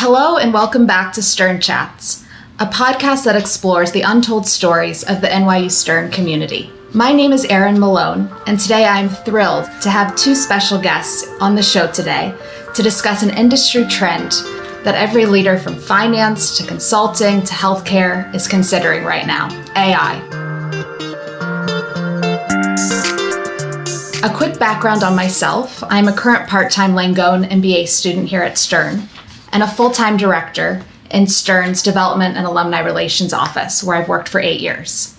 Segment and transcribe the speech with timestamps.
[0.00, 2.24] Hello, and welcome back to Stern Chats,
[2.60, 6.70] a podcast that explores the untold stories of the NYU Stern community.
[6.94, 11.28] My name is Erin Malone, and today I am thrilled to have two special guests
[11.40, 12.32] on the show today
[12.76, 14.30] to discuss an industry trend
[14.84, 20.22] that every leader from finance to consulting to healthcare is considering right now AI.
[24.22, 28.58] A quick background on myself I'm a current part time Langone MBA student here at
[28.58, 29.08] Stern
[29.52, 34.28] and a full time director in Stern's Development and Alumni Relations Office, where I've worked
[34.28, 35.14] for eight years.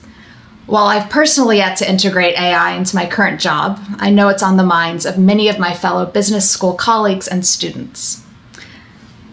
[0.65, 4.57] While I've personally yet to integrate AI into my current job, I know it's on
[4.57, 8.23] the minds of many of my fellow business school colleagues and students.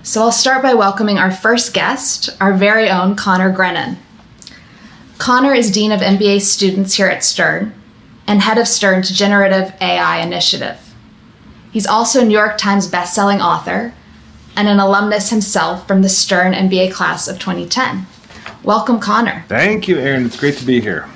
[0.03, 3.99] So I'll start by welcoming our first guest, our very own Conor Grennan.
[5.19, 7.75] Conor is Dean of MBA students here at Stern
[8.27, 10.79] and head of Stern's Generative AI Initiative.
[11.71, 13.93] He's also a New York Times bestselling author
[14.57, 18.07] and an alumnus himself from the Stern MBA class of 2010.
[18.65, 19.45] Welcome, Conor.
[19.49, 20.27] Thank you, Erin.
[20.27, 21.09] It's great to be here.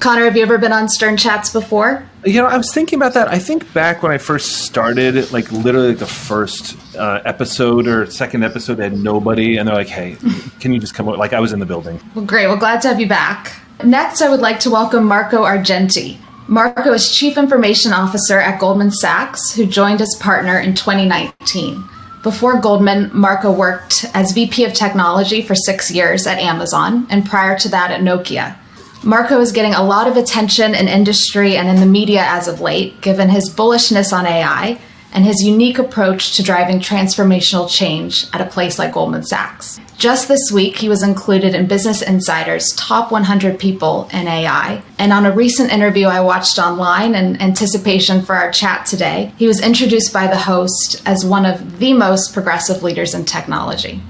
[0.00, 2.06] Conor, have you ever been on Stern Chats before?
[2.26, 3.28] You know, I was thinking about that.
[3.28, 8.10] I think back when I first started, like literally like the first uh, episode or
[8.10, 10.16] second episode, they had nobody, and they're like, "Hey,
[10.60, 11.16] can you just come?" Over?
[11.16, 12.00] Like I was in the building.
[12.14, 12.46] Well, great.
[12.48, 13.58] Well, glad to have you back.
[13.82, 16.18] Next, I would like to welcome Marco Argenti.
[16.48, 21.82] Marco is Chief Information Officer at Goldman Sachs, who joined as partner in 2019.
[22.24, 27.58] Before Goldman, Marco worked as VP of Technology for six years at Amazon, and prior
[27.58, 28.56] to that at Nokia.
[29.04, 32.62] Marco is getting a lot of attention in industry and in the media as of
[32.62, 34.80] late, given his bullishness on AI
[35.12, 39.78] and his unique approach to driving transformational change at a place like Goldman Sachs.
[39.96, 44.82] Just this week, he was included in Business Insider's top 100 people in AI.
[44.98, 49.46] And on a recent interview I watched online in anticipation for our chat today, he
[49.46, 54.02] was introduced by the host as one of the most progressive leaders in technology.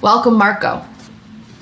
[0.00, 0.84] Welcome, Marco.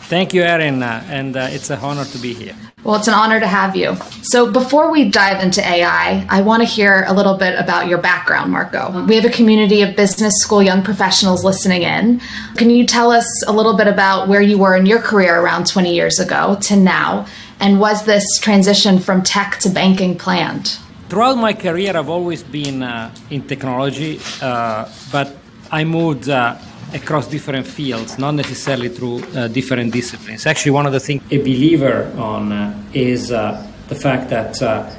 [0.03, 2.56] Thank you, Erin, and uh, it's an honor to be here.
[2.83, 3.97] Well, it's an honor to have you.
[4.23, 7.98] So, before we dive into AI, I want to hear a little bit about your
[7.98, 9.05] background, Marco.
[9.05, 12.20] We have a community of business school young professionals listening in.
[12.57, 15.67] Can you tell us a little bit about where you were in your career around
[15.67, 17.27] 20 years ago to now?
[17.61, 20.79] And was this transition from tech to banking planned?
[21.11, 25.36] Throughout my career, I've always been uh, in technology, uh, but
[25.70, 26.57] I moved uh,
[26.95, 30.46] across different fields, not necessarily through uh, different disciplines.
[30.46, 34.90] Actually, one of the things a believer on uh, is uh, the fact that uh,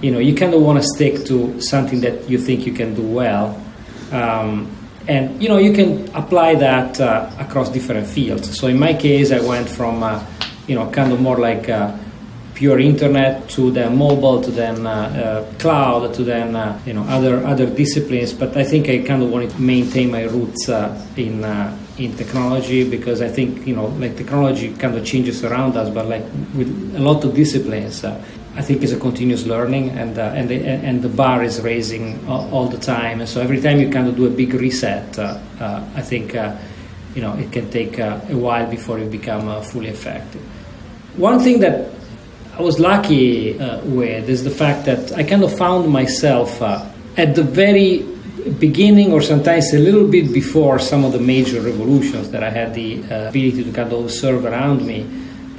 [0.00, 2.94] you know you kind of want to stick to something that you think you can
[2.94, 3.60] do well,
[4.12, 4.70] um,
[5.08, 8.58] and you know you can apply that uh, across different fields.
[8.58, 10.24] So in my case, I went from uh,
[10.66, 11.68] you know kind of more like
[12.62, 17.02] pure internet to then mobile to then uh, uh, cloud to then uh, you know
[17.08, 20.94] other other disciplines but i think i kind of wanted to maintain my roots uh,
[21.16, 25.76] in uh, in technology because i think you know like technology kind of changes around
[25.76, 26.22] us but like
[26.54, 28.14] with a lot of disciplines uh,
[28.54, 30.56] I think it's a continuous learning, and and the,
[30.88, 33.20] and the bar is raising all, all, the time.
[33.20, 36.34] And so every time you kind of do a big reset, I think
[37.14, 40.42] you know it can take a while before you become fully effective.
[41.16, 41.88] One thing that
[42.54, 46.84] I was lucky uh, with is the fact that I kind of found myself uh,
[47.16, 48.06] at the very
[48.58, 52.74] beginning or sometimes a little bit before some of the major revolutions that I had
[52.74, 55.06] the uh, ability to kind of observe around me.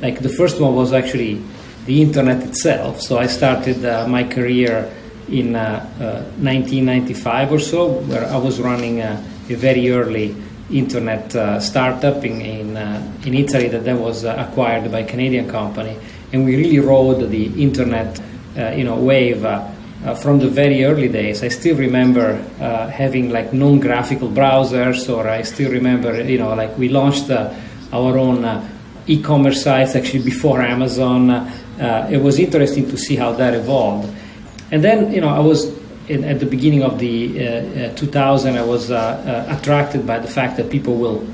[0.02, 1.42] Like the first one was actually
[1.88, 3.02] the internet itself.
[3.02, 4.88] So I started uh, my career
[5.30, 9.16] in 1995 uh, uh, or so, where I was running a
[9.48, 10.36] very early
[10.70, 11.32] internet
[11.62, 12.78] startup in, in,
[13.26, 15.98] in, Italy that then was acquired by a Canadian company
[16.34, 18.20] and we really rode the internet,
[18.58, 19.46] uh, you know, wave.
[19.46, 19.70] Uh,
[20.04, 21.44] uh, from the very early days.
[21.44, 26.78] I still remember uh, having like non-graphical browsers, or I still remember, you know, like
[26.78, 27.54] we launched uh,
[27.94, 28.70] our own uh,
[29.08, 31.30] e-commerce sites actually before Amazon.
[32.12, 34.14] it was interesting to see how that evolved.
[34.72, 35.72] And then, you know, I was
[36.10, 40.98] in, at the beginning of the 2000, I was attracted by the fact that people
[40.98, 41.26] will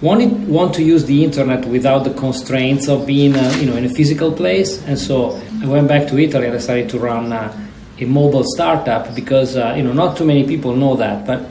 [0.00, 3.84] want, want to use the internet without the constraints of being uh, you know in
[3.84, 4.82] a physical place.
[4.86, 7.66] And so I went back to Italy and I started to run uh,
[7.98, 11.26] a mobile startup because uh, you know not too many people know that.
[11.26, 11.46] But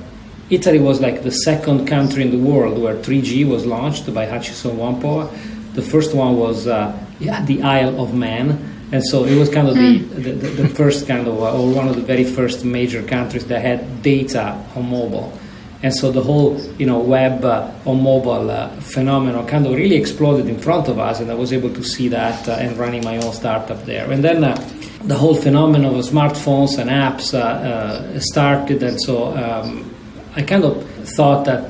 [0.50, 4.77] Italy was like the second country in the world where 3G was launched by Hutchison
[4.77, 5.30] Whampoa.
[5.74, 8.75] The first one was uh, yeah, the Isle of Man.
[8.89, 10.22] And so it was kind of the, hmm.
[10.22, 13.45] the, the, the first kind of uh, or one of the very first major countries
[13.48, 15.38] that had data on mobile
[15.83, 19.95] and so the whole you know web uh, on mobile uh, phenomenon kind of really
[19.95, 23.03] exploded in front of us and i was able to see that uh, and running
[23.03, 24.56] my own startup there and then uh,
[25.03, 29.94] the whole phenomenon of smartphones and apps uh, uh, started and so um,
[30.35, 30.83] i kind of
[31.15, 31.69] thought that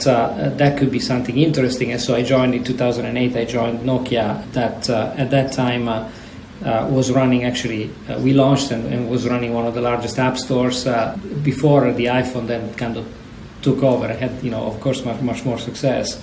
[0.58, 3.36] that could be something interesting, and so I joined in 2008.
[3.36, 4.52] I joined Nokia.
[4.54, 6.10] That at that time uh
[6.90, 7.92] was running actually.
[8.10, 11.94] Uh, we launched and, and, was running one of the largest app stores uh, before
[11.94, 13.06] the iPhone then kind of
[13.62, 14.06] took over.
[14.06, 16.22] and had you know of course much, much more success.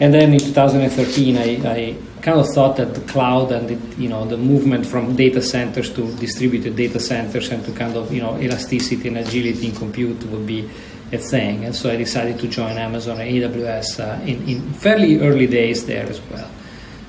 [0.00, 4.08] And then in 2013, I, I kind of thought that the cloud and the, you
[4.08, 8.22] know the movement from data centers to distributed data centers and to kind of you
[8.22, 10.68] know elasticity and agility in compute would be
[11.12, 11.64] a thing.
[11.64, 15.84] And so I decided to join Amazon and AWS uh, in, in fairly early days
[15.84, 16.48] there as well.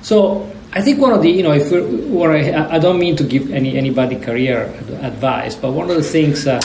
[0.02, 1.72] So I think one of the you know if
[2.12, 4.64] or I, I don't mean to give any anybody career
[5.00, 6.60] advice, but one of the things uh,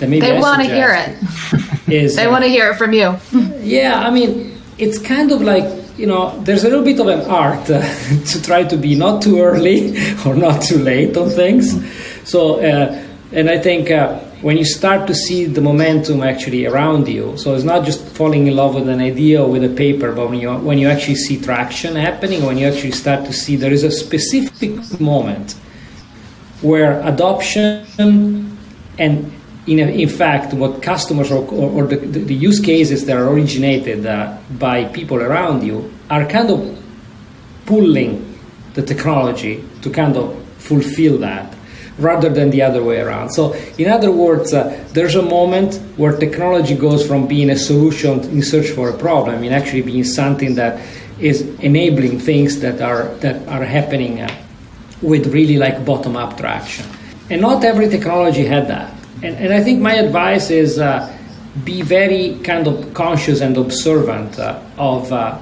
[0.00, 1.16] that maybe they want to hear it
[1.92, 3.16] is they uh, want to hear it from you.
[3.60, 7.30] yeah, I mean it's kind of like you know, there's a little bit of an
[7.30, 7.82] art uh,
[8.26, 9.94] to try to be not too early
[10.26, 11.66] or not too late on things.
[12.28, 17.06] So, uh, and I think uh, when you start to see the momentum actually around
[17.06, 20.12] you, so it's not just falling in love with an idea or with a paper,
[20.12, 23.56] but when you when you actually see traction happening, when you actually start to see
[23.56, 25.52] there is a specific moment
[26.62, 28.56] where adoption
[28.98, 29.32] and
[29.70, 34.04] in, in fact, what customers or, or, or the, the, use cases that are originated
[34.04, 36.76] uh, by people around you are kind of
[37.66, 38.36] pulling
[38.74, 41.54] the technology to kind of fulfill that
[41.98, 43.30] rather than the other way around.
[43.30, 48.20] So, in other words, uh, there's a moment where technology goes from being a solution
[48.30, 50.84] in search for a problem in actually being something that
[51.20, 54.44] is enabling things that are that are happening uh,
[55.00, 56.86] with really like bottom up traction.
[57.28, 58.99] And not every technology had that.
[59.22, 61.14] And, and I think my advice is uh,
[61.64, 65.38] be very kind of conscious and observant uh, of uh,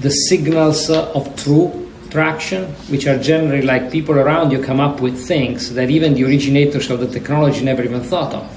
[0.00, 5.00] the signals uh, of true traction, which are generally like people around you come up
[5.00, 8.55] with things that even the originators of the technology never even thought of.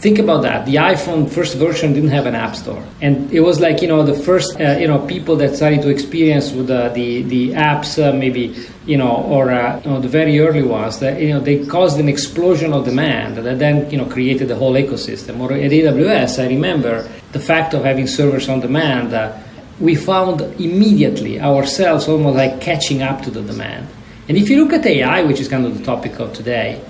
[0.00, 0.64] Think about that.
[0.64, 4.04] The iPhone first version didn't have an app store, and it was like you know
[4.04, 7.98] the first uh, you know people that started to experience with uh, the the apps
[7.98, 8.54] uh, maybe
[8.86, 11.98] you know or uh, you know, the very early ones that you know they caused
[11.98, 15.40] an explosion of demand that then you know created the whole ecosystem.
[15.40, 19.12] Or at AWS, I remember the fact of having servers on demand.
[19.12, 19.36] Uh,
[19.80, 23.88] we found immediately ourselves almost like catching up to the demand.
[24.28, 26.80] And if you look at AI, which is kind of the topic of today,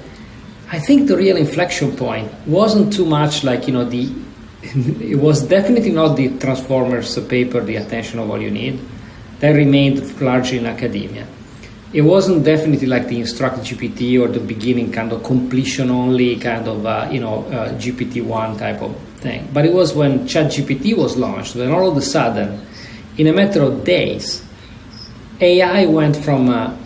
[0.70, 4.12] I think the real inflection point wasn't too much like, you know, the,
[4.62, 8.78] it was definitely not the Transformers paper, the attention of all you need.
[9.40, 11.26] That remained largely in academia.
[11.94, 16.68] It wasn't definitely like the Instruct GPT or the beginning kind of completion only kind
[16.68, 19.48] of, uh, you know, uh, GPT-1 type of thing.
[19.54, 22.60] But it was when ChatGPT was launched, when all of a sudden,
[23.16, 24.44] in a matter of days,
[25.40, 26.76] AI went from uh,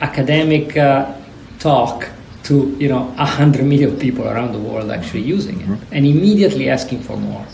[0.00, 1.14] academic uh,
[1.60, 2.08] talk
[2.44, 5.94] to you know 100 million people around the world actually using it mm-hmm.
[5.94, 7.46] and immediately asking for more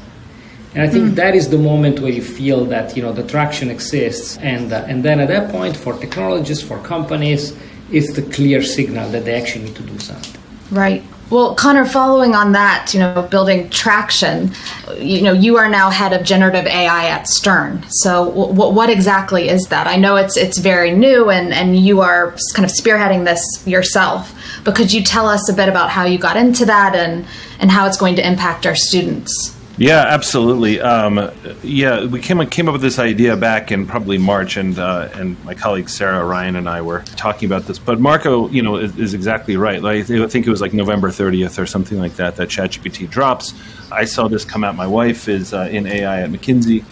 [0.74, 1.14] and i think mm.
[1.14, 4.84] that is the moment where you feel that you know the traction exists and uh,
[4.86, 7.56] and then at that point for technologists for companies
[7.90, 10.40] it's the clear signal that they actually need to do something
[10.70, 14.52] right well, Conor, following on that, you know, building traction,
[14.96, 17.84] you know, you are now head of generative AI at Stern.
[17.88, 19.88] So, w- what exactly is that?
[19.88, 24.32] I know it's it's very new, and and you are kind of spearheading this yourself.
[24.66, 27.24] But could you tell us a bit about how you got into that and
[27.60, 29.56] and how it's going to impact our students?
[29.78, 30.80] Yeah, absolutely.
[30.80, 31.30] Um,
[31.62, 35.43] yeah, we came came up with this idea back in probably March, and uh, and
[35.44, 37.79] my colleague Sarah Ryan and I were talking about this.
[37.79, 39.81] But Marco, you know, is, is exactly right.
[39.81, 43.55] Like, I think it was like November 30th or something like that that ChatGPT drops.
[43.93, 44.74] I saw this come out.
[44.74, 46.84] My wife is uh, in AI at McKinsey,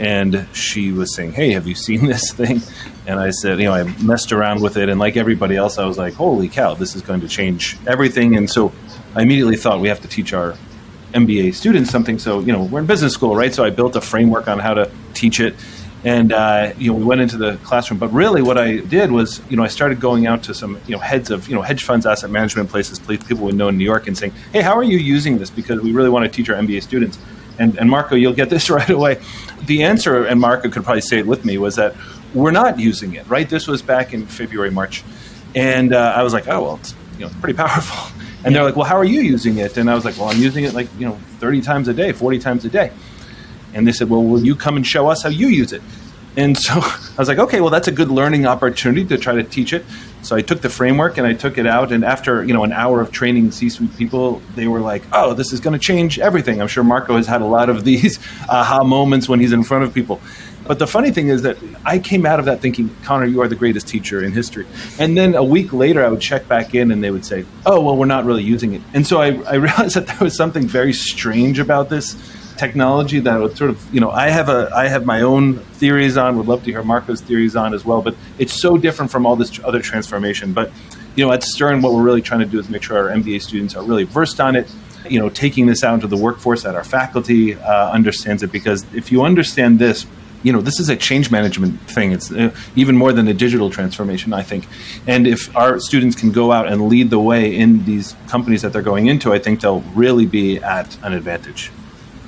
[0.00, 2.62] and she was saying, "Hey, have you seen this thing?"
[3.06, 5.84] And I said, you know, I messed around with it, and like everybody else, I
[5.84, 8.72] was like, "Holy cow, this is going to change everything!" And so
[9.14, 10.56] I immediately thought we have to teach our
[11.12, 12.18] MBA students something.
[12.18, 13.54] So you know, we're in business school, right?
[13.54, 15.54] So I built a framework on how to teach it,
[16.02, 18.00] and uh, you know, we went into the classroom.
[18.00, 20.96] But really, what I did was, you know, I started going out to some you
[20.96, 23.84] know heads of you know hedge funds, asset management places, people we know in New
[23.84, 25.50] York, and saying, "Hey, how are you using this?
[25.50, 27.18] Because we really want to teach our MBA students."
[27.60, 29.20] And, and Marco, you'll get this right away.
[29.66, 31.94] The answer, and Marco could probably say it with me, was that
[32.34, 33.28] we're not using it.
[33.28, 33.48] Right?
[33.48, 35.04] This was back in February, March,
[35.54, 38.64] and uh, I was like, "Oh well, it's you know, it's pretty powerful." And they're
[38.64, 39.76] like, well, how are you using it?
[39.76, 42.12] And I was like, well, I'm using it like, you know, 30 times a day,
[42.12, 42.90] 40 times a day.
[43.74, 45.82] And they said, well, will you come and show us how you use it?
[46.36, 49.42] And so I was like, okay, well, that's a good learning opportunity to try to
[49.42, 49.84] teach it.
[50.22, 51.92] So I took the framework and I took it out.
[51.92, 55.52] And after, you know, an hour of training C-suite people, they were like, oh, this
[55.52, 56.60] is going to change everything.
[56.60, 59.84] I'm sure Marco has had a lot of these aha moments when he's in front
[59.84, 60.20] of people.
[60.66, 63.48] But the funny thing is that I came out of that thinking, Conor, you are
[63.48, 64.66] the greatest teacher in history.
[64.98, 67.80] And then a week later, I would check back in and they would say, oh,
[67.80, 68.82] well, we're not really using it.
[68.94, 72.14] And so I, I realized that there was something very strange about this
[72.60, 76.16] technology that would sort of, you know, I have a, I have my own theories
[76.18, 76.36] on.
[76.36, 78.02] Would love to hear Marco's theories on as well.
[78.02, 80.52] But it's so different from all this other transformation.
[80.52, 80.70] But
[81.16, 83.42] you know, at Stern, what we're really trying to do is make sure our MBA
[83.42, 84.70] students are really versed on it.
[85.08, 88.52] You know, taking this out into the workforce, that our faculty uh, understands it.
[88.52, 90.06] Because if you understand this,
[90.42, 92.12] you know, this is a change management thing.
[92.12, 94.66] It's uh, even more than a digital transformation, I think.
[95.06, 98.72] And if our students can go out and lead the way in these companies that
[98.72, 101.70] they're going into, I think they'll really be at an advantage.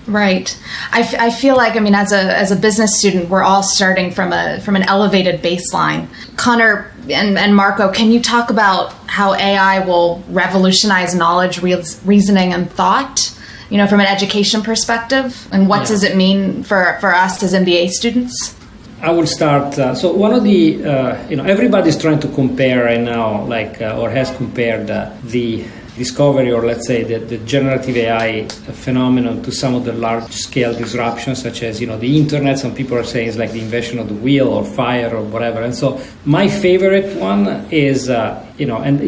[0.07, 0.59] Right.
[0.91, 3.63] I, f- I feel like I mean as a as a business student we're all
[3.63, 6.09] starting from a from an elevated baseline.
[6.37, 12.53] Conor and, and Marco, can you talk about how AI will revolutionize knowledge, re- reasoning,
[12.53, 13.37] and thought?
[13.71, 15.87] You know, from an education perspective, and what yeah.
[15.87, 18.55] does it mean for for us as MBA students?
[19.01, 19.77] I will start.
[19.79, 23.83] Uh, so one of the, uh, you know, everybody's trying to compare right now, like,
[23.83, 25.65] uh, or has compared uh, the
[25.97, 30.73] discovery or let's say the, the generative AI phenomenon to some of the large scale
[30.75, 32.59] disruptions such as you know the internet.
[32.59, 35.63] Some people are saying it's like the invention of the wheel or fire or whatever.
[35.63, 39.01] And so my favorite one is uh, you know and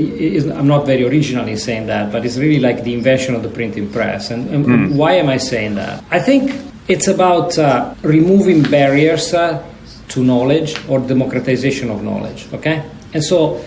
[0.53, 3.49] I'm not very original in saying that but it's really like the invention of the
[3.49, 4.31] printing press.
[4.31, 4.97] And, and mm.
[4.97, 6.05] why am I saying that?
[6.11, 6.53] I think
[6.87, 9.64] it's about uh, removing barriers uh,
[10.09, 12.85] to knowledge or democratization of knowledge okay?
[13.14, 13.64] And so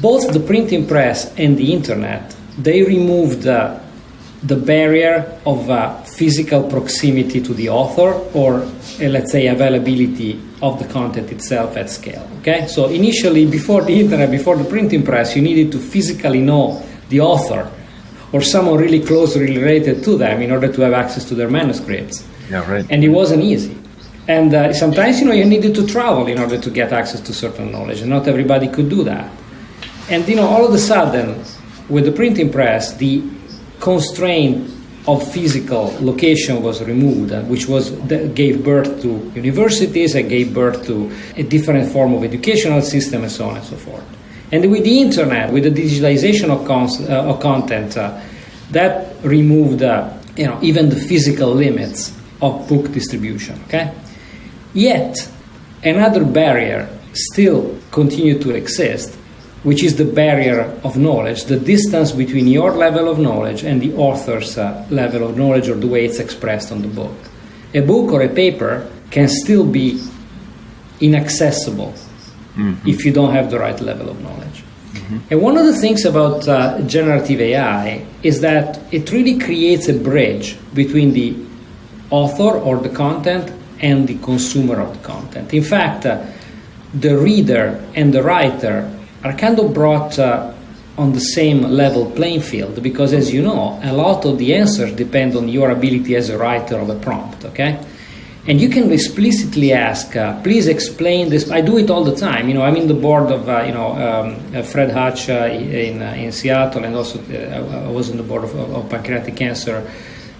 [0.00, 3.78] both the printing press and the internet they removed uh,
[4.42, 8.68] the barrier of uh, physical proximity to the author or uh,
[9.00, 12.66] let's say availability of the content itself at scale okay?
[12.66, 17.20] So initially before the internet before the printing press you needed to physically know the
[17.20, 17.70] author
[18.32, 22.26] or someone really closely related to them in order to have access to their manuscripts.
[22.50, 22.84] Yeah right.
[22.90, 23.78] And it wasn't easy.
[24.28, 27.32] And uh, sometimes you know you needed to travel in order to get access to
[27.32, 29.30] certain knowledge and not everybody could do that.
[30.10, 31.42] And you know all of a sudden
[31.88, 33.22] with the printing press, the
[33.80, 34.70] constraint
[35.06, 37.90] of physical location was removed, uh, which was
[38.34, 43.30] gave birth to universities and gave birth to a different form of educational system and
[43.30, 44.04] so on and so forth.
[44.50, 46.68] And with the internet, with the digitalization of,
[47.10, 48.18] uh, of content, uh,
[48.70, 53.60] that removed uh, you know even the physical limits of book distribution.
[53.64, 53.92] Okay,
[54.72, 55.16] yet
[55.82, 59.16] another barrier still continued to exist,
[59.64, 63.92] which is the barrier of knowledge, the distance between your level of knowledge and the
[63.94, 67.16] author's uh, level of knowledge or the way it's expressed on the book.
[67.72, 70.00] A book or a paper can still be
[71.00, 71.94] inaccessible
[72.54, 72.88] mm-hmm.
[72.88, 74.62] if you don't have the right level of knowledge.
[74.92, 75.18] Mm-hmm.
[75.30, 79.94] And one of the things about uh, generative AI is that it really creates a
[79.94, 81.36] bridge between the
[82.10, 85.54] author or the content and the consumer of the content.
[85.54, 86.24] In fact, uh,
[86.92, 88.93] the reader and the writer
[89.24, 90.52] of brought uh,
[90.96, 94.92] on the same level playing field because, as you know, a lot of the answers
[94.92, 97.84] depend on your ability as a writer of a prompt, okay?
[98.46, 101.50] And you can explicitly ask, uh, please explain this.
[101.50, 102.46] I do it all the time.
[102.48, 105.46] You know, I'm in the board of, uh, you know, um, uh, Fred Hutch uh,
[105.46, 109.90] in, uh, in Seattle, and also I was on the board of, of Pancreatic Cancer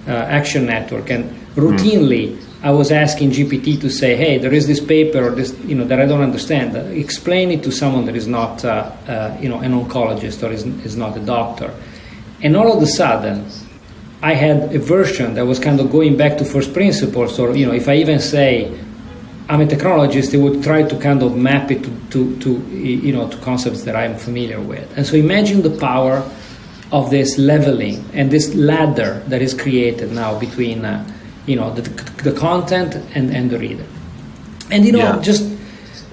[0.06, 1.08] Action Network.
[1.08, 2.53] And routinely, mm.
[2.64, 5.84] I was asking GPT to say, hey, there is this paper or this, you know,
[5.84, 6.74] that I don't understand.
[6.96, 10.64] Explain it to someone that is not, uh, uh, you know, an oncologist or is,
[10.82, 11.74] is not a doctor.
[12.42, 13.46] And all of a sudden,
[14.22, 17.66] I had a version that was kind of going back to first principles, or you
[17.66, 18.72] know, if I even say
[19.50, 23.12] I'm a technologist, they would try to kind of map it to, to, to you
[23.12, 24.96] know to concepts that I'm familiar with.
[24.96, 26.26] And so imagine the power
[26.90, 31.06] of this leveling and this ladder that is created now between uh,
[31.46, 31.82] you know the,
[32.22, 33.86] the content and, and the reader
[34.70, 35.20] and you know yeah.
[35.20, 35.50] just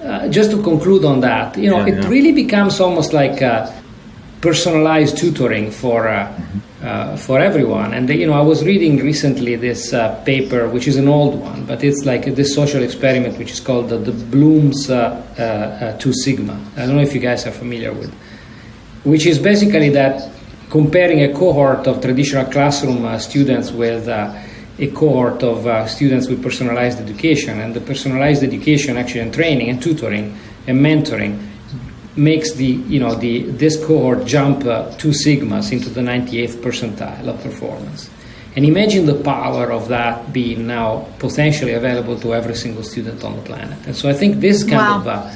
[0.04, 2.08] uh, just to conclude on that you know yeah, it yeah.
[2.08, 3.40] really becomes almost like
[4.40, 6.86] personalized tutoring for uh, mm-hmm.
[6.86, 10.96] uh, for everyone and you know I was reading recently this uh, paper which is
[10.96, 14.90] an old one but it's like this social experiment which is called the, the Bloom's
[14.90, 18.12] uh, two sigma I don't know if you guys are familiar with
[19.04, 20.30] which is basically that
[20.70, 24.08] comparing a cohort of traditional classroom students with
[24.78, 29.68] a cohort of uh, students with personalized education, and the personalized education, actually, and training
[29.68, 30.36] and tutoring
[30.66, 31.48] and mentoring
[32.16, 37.28] makes the you know the this cohort jump uh, two sigmas into the 98th percentile
[37.28, 38.10] of performance.
[38.54, 43.36] And imagine the power of that being now potentially available to every single student on
[43.36, 43.78] the planet.
[43.86, 45.00] And so I think this kind wow.
[45.00, 45.34] of uh,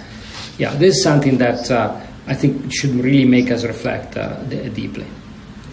[0.59, 5.07] yeah, this is something that uh, I think should really make us reflect uh, deeply.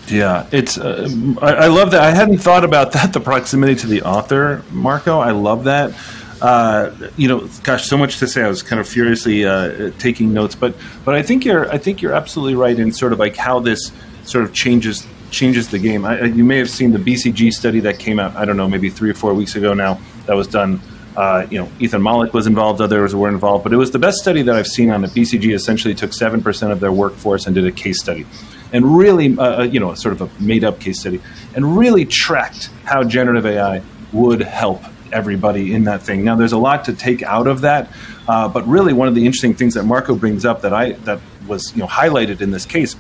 [0.07, 0.77] Yeah, it's.
[0.77, 1.07] Uh,
[1.41, 2.01] I, I, love that.
[2.01, 3.13] I hadn't thought about that.
[3.13, 5.19] The proximity to the author, Marco.
[5.19, 5.93] I love that.
[6.41, 8.43] Uh, you know, gosh, so much to say.
[8.43, 12.01] I was kind of furiously uh, taking notes, but but I think you're I think
[12.01, 13.93] you're absolutely right in sort of like how this
[14.25, 16.03] sort of changes changes the game.
[16.03, 18.35] I, you may have seen the BCG study that came out.
[18.35, 19.99] I don't know, maybe three or four weeks ago now.
[20.25, 20.81] That was done.
[21.15, 22.81] Uh, you know, Ethan Mollick was involved.
[22.81, 25.11] Others were involved, but it was the best study that I've seen on it.
[25.11, 28.25] BCG essentially took seven percent of their workforce and did a case study,
[28.73, 31.21] and really, uh, uh, you know, sort of a made-up case study,
[31.55, 36.23] and really tracked how generative AI would help everybody in that thing.
[36.23, 37.89] Now, there's a lot to take out of that,
[38.27, 41.21] uh, but really, one of the interesting things that Marco brings up that I that
[41.47, 42.95] was you know highlighted in this case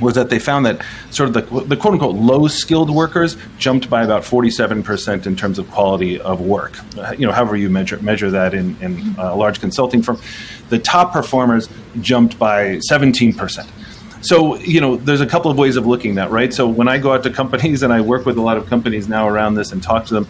[0.00, 3.90] was that they found that sort of the, the quote unquote low skilled workers jumped
[3.90, 6.78] by about 47% in terms of quality of work.
[6.96, 10.18] Uh, you know, however you measure, measure that in, in a large consulting firm.
[10.68, 11.68] The top performers
[12.00, 13.68] jumped by 17%.
[14.22, 16.52] So, you know, there's a couple of ways of looking at that, right?
[16.52, 19.08] So when I go out to companies and I work with a lot of companies
[19.08, 20.28] now around this and talk to them,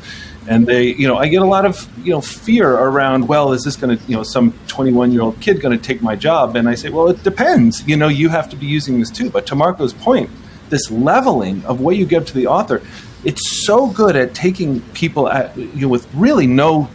[0.49, 3.63] and they you know i get a lot of you know fear around well is
[3.63, 6.57] this going to you know some 21 year old kid going to take my job?
[6.57, 7.87] And i say well it depends.
[7.87, 9.31] You know you have to be using this too.
[9.31, 10.31] But to marco's point
[10.71, 12.81] this leveling of what you give to the author
[13.25, 16.89] it's so good at taking people at you know with really no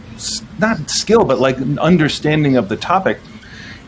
[0.58, 3.18] not skill but like understanding of the topic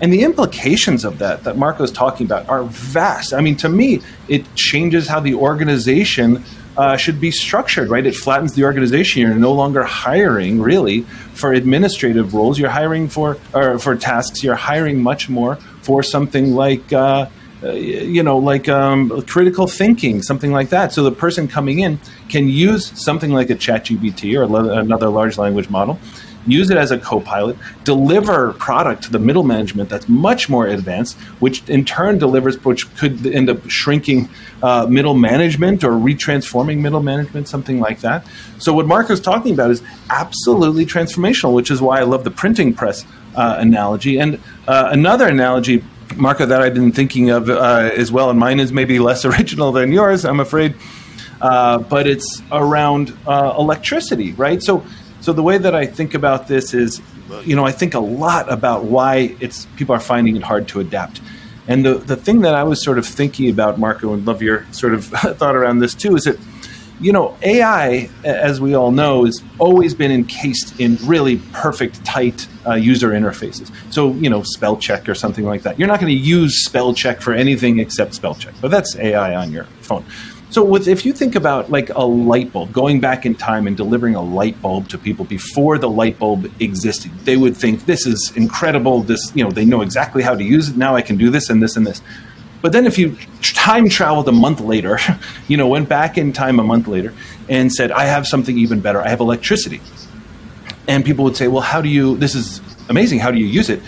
[0.01, 4.01] and the implications of that that marco's talking about are vast i mean to me
[4.29, 6.45] it changes how the organization
[6.79, 8.07] uh, should be structured, right?
[8.07, 9.23] It flattens the organization.
[9.23, 11.01] You're no longer hiring really
[11.35, 12.57] for administrative roles.
[12.57, 14.45] You're hiring for or for tasks.
[14.45, 16.93] You're hiring much more for something like.
[16.93, 17.29] Uh,
[17.61, 20.93] uh, you know, like um, critical thinking, something like that.
[20.93, 25.69] So the person coming in can use something like a ChatGPT or another large language
[25.69, 25.99] model
[26.51, 31.17] use it as a co-pilot, deliver product to the middle management that's much more advanced,
[31.41, 34.29] which in turn delivers, which could end up shrinking
[34.63, 38.27] uh, middle management or retransforming middle management, something like that.
[38.59, 42.31] So what Mark is talking about is absolutely transformational, which is why I love the
[42.31, 43.05] printing press
[43.37, 44.19] uh, analogy.
[44.19, 45.85] And uh, another analogy,
[46.17, 49.73] Marco, that I've been thinking of uh, as well, and mine is maybe less original
[49.73, 50.75] than yours, I'm afraid.
[51.41, 54.61] Uh, but it's around uh, electricity, right?
[54.61, 54.85] So
[55.29, 57.03] so the way that I think about this is,
[57.45, 60.81] you know, I think a lot about why it's people are finding it hard to
[60.81, 61.21] adapt.
[61.67, 64.65] And the, the thing that I was sort of thinking about, Marco, and love your
[64.73, 65.05] sort of
[65.37, 66.39] thought around this too, is that,
[66.99, 72.49] you know, AI, as we all know, has always been encased in really perfect, tight
[72.67, 73.71] uh, user interfaces.
[73.93, 75.79] So, you know, spell check or something like that.
[75.79, 79.35] You're not going to use spell check for anything except spell check, but that's AI
[79.35, 80.07] on your phone.
[80.51, 83.77] So, with, if you think about like a light bulb, going back in time and
[83.77, 88.07] delivering a light bulb to people before the light bulb existed, they would think this
[88.07, 89.03] is incredible.
[89.03, 90.77] This, you know, they know exactly how to use it.
[90.77, 92.01] Now I can do this and this and this.
[92.63, 94.99] But then, if you time traveled a month later,
[95.49, 97.13] you know, went back in time a month later
[97.51, 99.03] and said, "I have something even better.
[99.03, 99.83] I have electricity,"
[100.87, 102.17] and people would say, "Well, how do you?
[102.17, 103.19] This is amazing.
[103.19, 103.83] How do you use it?"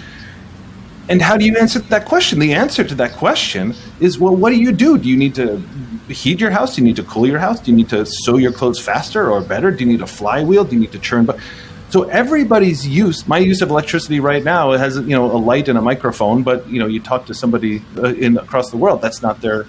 [1.11, 2.39] And how do you answer that question?
[2.39, 4.97] The answer to that question is, well, what do you do?
[4.97, 5.57] Do you need to
[6.09, 6.77] heat your house?
[6.77, 7.59] Do you need to cool your house?
[7.59, 9.73] Do you need to sew your clothes faster or better?
[9.73, 10.63] Do you need a flywheel?
[10.65, 11.25] Do you need to churn?
[11.25, 11.41] But
[11.89, 15.77] so everybody's use, my use of electricity right now, has you know a light and
[15.77, 16.45] a microphone.
[16.45, 19.67] But you know, you talk to somebody uh, in across the world, that's not their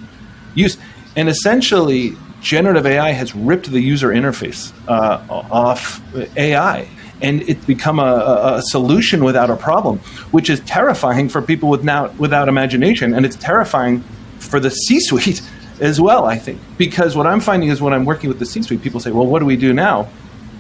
[0.53, 0.77] use.
[1.15, 5.99] And essentially, generative AI has ripped the user interface uh, off
[6.37, 6.87] AI
[7.21, 9.99] and it's become a, a, solution without a problem,
[10.31, 14.03] which is terrifying for people without without imagination, and it's terrifying
[14.39, 15.41] for the C-suite
[15.79, 16.59] as well, I think.
[16.77, 19.25] Because what I'm finding is when I'm working with the C suite, people say, well,
[19.25, 20.09] what do we do now?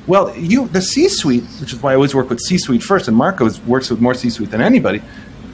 [0.07, 3.07] Well, you, the C suite, which is why I always work with C suite first,
[3.07, 5.01] and Marco works with more C suite than anybody,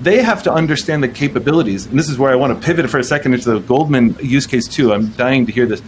[0.01, 1.85] they have to understand the capabilities.
[1.85, 4.45] And this is where I want to pivot for a second into the Goldman use
[4.45, 4.93] case, too.
[4.93, 5.81] I'm dying to hear this.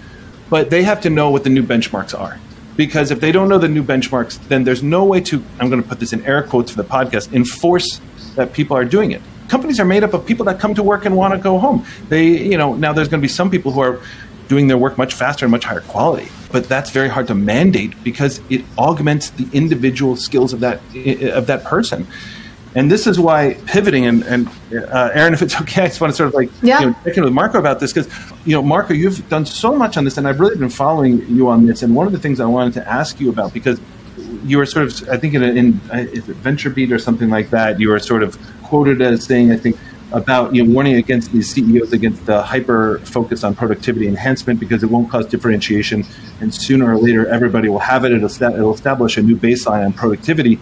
[0.50, 2.40] But they have to know what the new benchmarks are.
[2.80, 5.84] Because if they don't know the new benchmarks, then there's no way to, I'm going
[5.84, 8.00] to put this in air quotes for the podcast, enforce
[8.36, 11.06] that people are doing it companies are made up of people that come to work
[11.06, 11.84] and want to go home.
[12.08, 14.00] They, you know, now there's going to be some people who are
[14.48, 18.02] doing their work much faster and much higher quality, but that's very hard to mandate
[18.04, 20.80] because it augments the individual skills of that
[21.34, 22.06] of that person.
[22.76, 26.12] And this is why pivoting and, and uh, Erin, if it's okay, I just want
[26.14, 26.80] to sort of like yeah.
[26.82, 28.08] you know, check in with Marco about this because
[28.46, 31.50] you know Marco, you've done so much on this, and I've really been following you
[31.50, 31.82] on this.
[31.82, 33.80] And one of the things I wanted to ask you about because
[34.44, 36.06] you were sort of, I think in, in uh,
[36.44, 39.78] VentureBeat or something like that, you were sort of quoted as saying, I think,
[40.12, 44.84] about you know warning against these CEOs against the hyper focus on productivity enhancement because
[44.84, 46.06] it won't cause differentiation,
[46.42, 48.12] and sooner or later everybody will have it.
[48.12, 50.60] It'll, it'll establish a new baseline on productivity,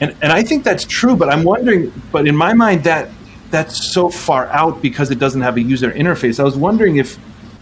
[0.00, 1.16] and and I think that's true.
[1.16, 3.08] But I'm wondering, but in my mind that
[3.50, 6.40] that's so far out because it doesn't have a user interface.
[6.40, 7.18] I was wondering if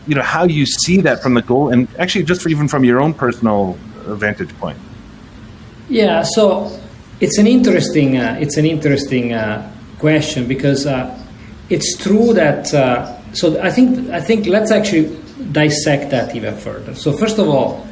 [0.07, 2.85] you know how you see that from the goal, and actually just for, even from
[2.85, 4.79] your own personal vantage point.
[5.89, 6.79] Yeah, so
[7.21, 11.19] it's an interesting uh, it's an interesting uh, question because uh,
[11.71, 15.17] it's true that uh, so I think I think let's actually
[15.53, 16.95] dissect that even further.
[16.95, 17.87] So, first of all,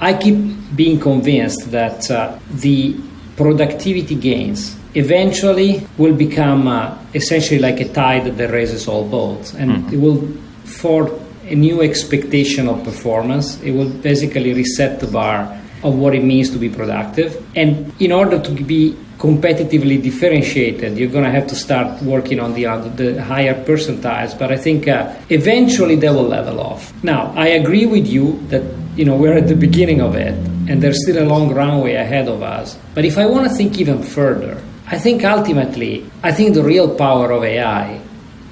[0.00, 0.36] I keep
[0.74, 2.96] being convinced that uh, the
[3.40, 9.70] productivity gains eventually will become uh, essentially like a tide that raises all boats, and
[9.70, 9.94] mm-hmm.
[9.94, 10.20] it will
[10.66, 13.58] for a new expectation of performance.
[13.62, 17.42] It will basically reset the bar of what it means to be productive.
[17.56, 22.52] And in order to be competitively differentiated, you're going to have to start working on
[22.52, 24.38] the, uh, the higher percentiles.
[24.38, 26.92] But I think uh, eventually they will level off.
[27.02, 28.62] Now, I agree with you that
[28.96, 30.34] you know we're at the beginning of it,
[30.70, 32.78] and there's still a long runway ahead of us.
[32.94, 36.94] But if I want to think even further, I think ultimately, I think the real
[36.94, 38.00] power of AI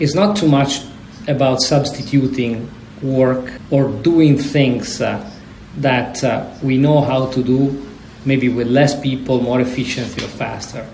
[0.00, 0.82] is not too much
[1.28, 2.68] about substituting
[3.02, 5.30] work or doing things uh,
[5.76, 7.86] that uh, we know how to do,
[8.24, 10.84] maybe with less people, more efficiently, or faster.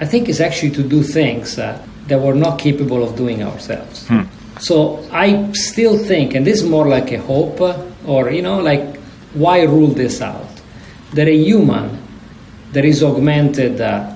[0.00, 4.06] I think it's actually to do things uh, that we're not capable of doing ourselves.
[4.06, 4.22] Hmm.
[4.60, 7.60] So I still think, and this is more like a hope,
[8.06, 8.96] or you know, like
[9.34, 10.47] why rule this out?
[11.14, 11.98] That a human
[12.72, 14.14] that is augmented uh,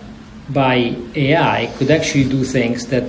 [0.51, 3.05] by AI could actually do things that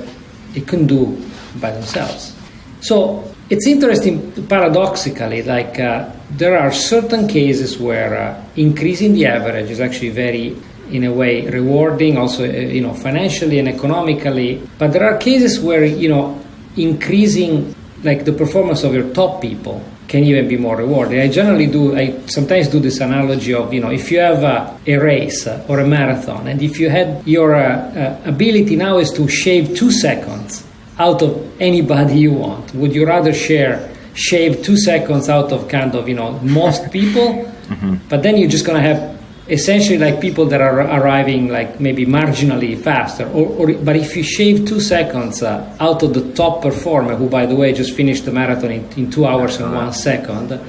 [0.56, 1.22] it couldn't do
[1.60, 2.36] by themselves.
[2.82, 9.70] So it's interesting, paradoxically, like uh, there are certain cases where uh, increasing the average
[9.70, 10.56] is actually very,
[10.92, 14.62] in a way, rewarding, also, uh, you know, financially and economically.
[14.78, 16.42] But there are cases where, you know,
[16.78, 21.20] increasing like the performance of your top people can even be more rewarding.
[21.20, 24.78] I generally do, I sometimes do this analogy of, you know, if you have a,
[24.86, 29.12] a race or a marathon, and if you had your uh, uh, ability now is
[29.14, 30.66] to shave two seconds
[31.00, 32.74] out of anybody you want?
[32.76, 37.34] Would you rather share shave two seconds out of kind of you know most people,
[37.68, 37.96] mm-hmm.
[38.10, 42.80] but then you're just gonna have essentially like people that are arriving like maybe marginally
[42.80, 47.16] faster or, or but if you shave two seconds uh, out of the top performer
[47.16, 50.62] who by the way just finished the marathon in, in two hours and one second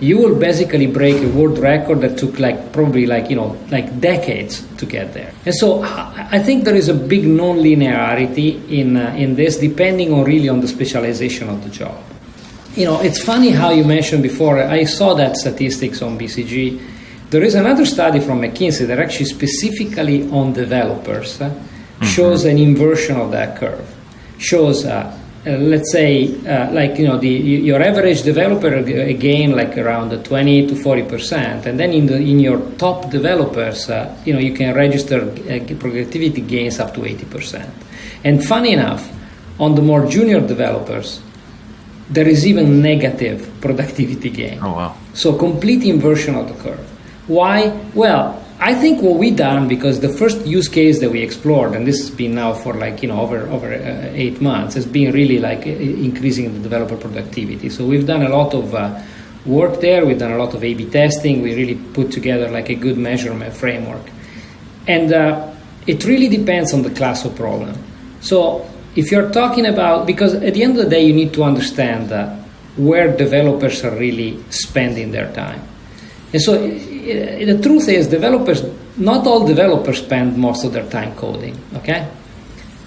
[0.00, 4.00] you will basically break a world record that took like probably like you know like
[4.00, 5.32] decades to get there.
[5.44, 10.24] And so i think there is a big non-linearity in uh, in this depending on
[10.24, 12.02] really on the specialization of the job.
[12.76, 16.80] You know it's funny how you mentioned before i saw that statistics on bcg
[17.30, 22.04] there is another study from mckinsey that actually specifically on developers uh, mm-hmm.
[22.06, 23.88] shows an inversion of that curve
[24.38, 25.16] shows uh,
[25.46, 30.66] uh, let's say, uh, like you know, the your average developer gain like around 20
[30.66, 34.52] to 40 percent, and then in the in your top developers, uh, you know, you
[34.52, 37.74] can register uh, productivity gains up to 80 percent.
[38.22, 39.10] And funny enough,
[39.58, 41.22] on the more junior developers,
[42.10, 44.58] there is even negative productivity gain.
[44.60, 44.96] Oh wow!
[45.14, 46.89] So complete inversion of the curve.
[47.30, 47.68] Why?
[47.94, 51.86] Well, I think what we done because the first use case that we explored, and
[51.86, 55.12] this has been now for like you know over over uh, eight months, has been
[55.12, 57.70] really like increasing the developer productivity.
[57.70, 59.00] So we've done a lot of uh,
[59.46, 60.04] work there.
[60.04, 61.40] We've done a lot of A/B testing.
[61.40, 64.10] We really put together like a good measurement framework,
[64.88, 65.54] and uh,
[65.86, 67.78] it really depends on the class of problem.
[68.22, 71.44] So if you're talking about because at the end of the day, you need to
[71.44, 72.34] understand uh,
[72.76, 75.62] where developers are really spending their time.
[76.32, 76.54] And so
[77.00, 78.64] the truth is, developers,
[78.96, 82.08] not all developers spend most of their time coding, okay?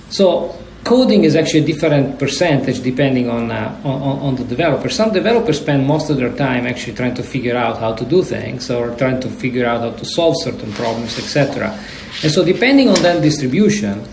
[0.09, 4.89] So coding is actually a different percentage depending on, uh, on, on, the developer.
[4.89, 8.23] Some developers spend most of their time actually trying to figure out how to do
[8.23, 11.77] things or trying to figure out how to solve certain problems, etc.
[12.21, 14.05] And so depending on that distribution,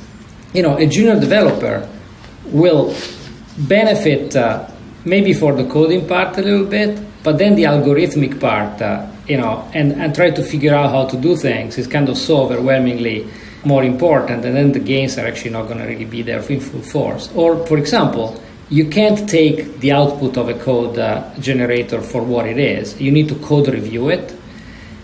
[0.55, 1.89] you know, a junior developer
[2.47, 2.95] will
[3.59, 4.69] benefit uh,
[5.05, 9.37] maybe for the coding part a little bit, but then the algorithmic part uh, you
[9.37, 12.43] know, and, and try to figure out how to do things is kind of so
[12.43, 13.27] overwhelmingly
[13.65, 16.61] more important, and then the gains are actually not going to really be there in
[16.61, 17.31] full force.
[17.35, 22.47] Or, for example, you can't take the output of a code uh, generator for what
[22.47, 23.01] it is.
[23.01, 24.35] You need to code review it.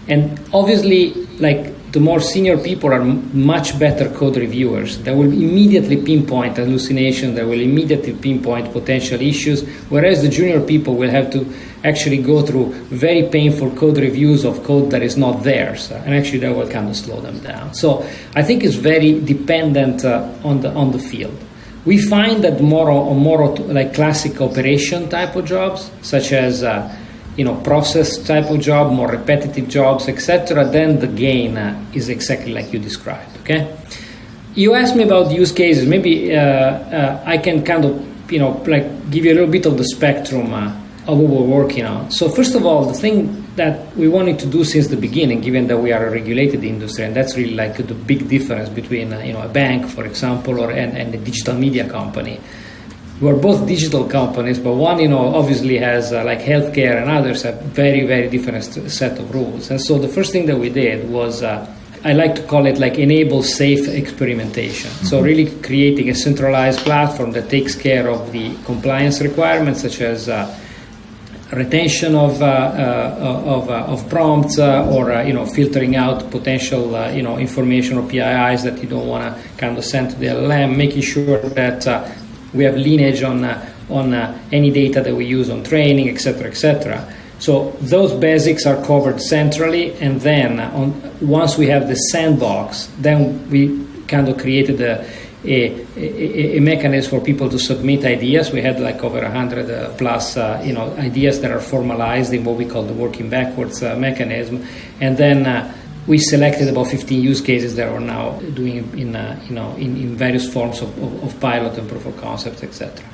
[0.08, 4.98] And obviously, like the more senior people are much better code reviewers.
[4.98, 10.94] They will immediately pinpoint hallucination, they will immediately pinpoint potential issues, whereas the junior people
[10.94, 11.50] will have to
[11.84, 16.40] actually go through very painful code reviews of code that is not theirs, and actually
[16.40, 17.72] that will kind of slow them down.
[17.72, 21.38] So I think it's very dependent uh, on the on the field.
[21.86, 26.94] We find that more or more like classic operation type of jobs, such as uh,
[27.36, 31.56] you know process type of job, more repetitive jobs, etc., then the gain
[31.94, 33.36] is exactly like you described.
[33.40, 33.76] Okay.
[34.54, 35.86] You asked me about use cases.
[35.86, 39.66] Maybe uh, uh, I can kind of you know like give you a little bit
[39.66, 40.74] of the spectrum uh,
[41.06, 42.10] of what we're working on.
[42.10, 45.66] So first of all, the thing that we wanted to do since the beginning, given
[45.68, 49.20] that we are a regulated industry, and that's really like the big difference between uh,
[49.20, 52.40] you know a bank, for example, or and, and a digital media company.
[53.20, 57.42] We're both digital companies, but one, you know, obviously has uh, like healthcare and others
[57.42, 59.70] have very, very different set of rules.
[59.70, 61.72] And so the first thing that we did was, uh,
[62.04, 64.90] I like to call it like enable safe experimentation.
[64.90, 65.06] Mm-hmm.
[65.06, 70.28] So really creating a centralized platform that takes care of the compliance requirements, such as
[70.28, 70.54] uh,
[71.52, 77.22] retention of uh, uh, of, uh, of, prompts or you know filtering out potential you
[77.22, 80.76] know information or PIIs that you don't want to kind of send to the LLM,
[80.76, 81.86] making sure that
[82.54, 86.48] we have lineage on, uh, on uh, any data that we use on training, etc.,
[86.48, 87.12] etc.
[87.38, 93.48] So those basics are covered centrally, and then on, once we have the sandbox, then
[93.50, 95.06] we kind of created a,
[95.44, 98.50] a, a, a, mechanism for people to submit ideas.
[98.52, 102.44] We had like over 100 uh, plus uh, you know, ideas that are formalized in
[102.44, 104.66] what we call the working backwards uh, mechanism.
[105.00, 105.46] And then
[106.06, 109.96] we selected about 15 use cases that are now doing in, uh, you know, in,
[109.96, 113.04] in, various forms of, of, of, pilot and proof of concept, etc.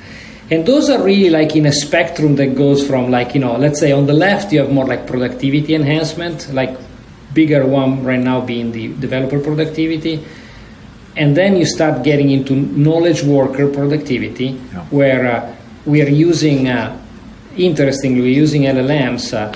[0.51, 3.79] And those are really like in a spectrum that goes from like, you know, let's
[3.79, 6.77] say on the left you have more like productivity enhancement, like
[7.33, 10.23] bigger one right now being the developer productivity.
[11.15, 14.85] And then you start getting into knowledge worker productivity, yeah.
[14.85, 16.99] where uh, we are using, uh,
[17.55, 19.51] interestingly, we're using LLMs uh,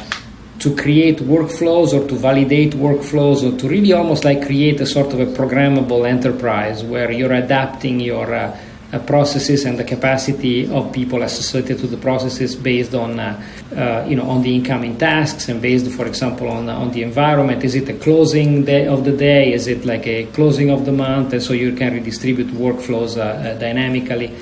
[0.59, 5.13] to create workflows or to validate workflows or to really almost like create a sort
[5.13, 8.57] of a programmable enterprise where you're adapting your uh,
[8.93, 13.43] uh, processes and the capacity of people associated to the processes based on uh,
[13.75, 17.63] uh you know on the incoming tasks and based for example on on the environment.
[17.65, 19.51] Is it a closing day of the day?
[19.51, 21.33] Is it like a closing of the month?
[21.33, 24.33] And so you can redistribute workflows uh, uh, dynamically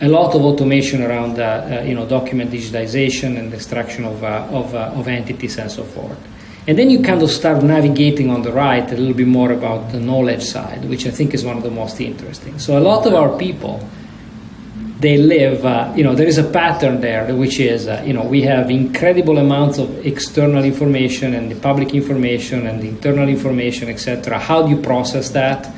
[0.00, 4.46] a lot of automation around uh, uh, you know document digitization and extraction of, uh,
[4.50, 6.18] of, uh, of entities and so forth.
[6.66, 9.92] And then you kind of start navigating on the right a little bit more about
[9.92, 12.58] the knowledge side, which I think is one of the most interesting.
[12.58, 13.86] So a lot of our people,
[14.98, 18.24] they live, uh, you know, there is a pattern there, which is, uh, you know,
[18.24, 23.90] we have incredible amounts of external information and the public information and the internal information,
[23.90, 24.38] etc.
[24.38, 25.70] How do you process that?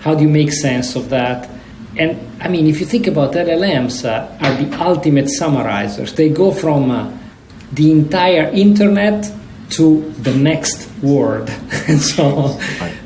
[0.00, 1.50] How do you make sense of that?
[1.98, 6.14] And I mean, if you think about LLMs, uh, are the ultimate summarizers.
[6.14, 7.12] They go from uh,
[7.72, 9.30] the entire internet
[9.70, 11.50] to the next word.
[11.88, 12.58] and so,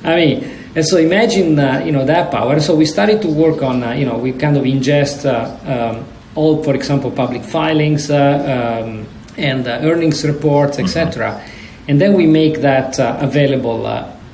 [0.05, 2.61] I mean, and so imagine uh, you know that power.
[2.61, 6.05] So we started to work on uh, you know we kind of ingest uh, um,
[6.35, 9.07] all, for example, public filings uh, um,
[9.39, 11.31] and earnings reports, etc.
[11.31, 11.91] Mm-hmm.
[11.91, 13.83] And then we make that available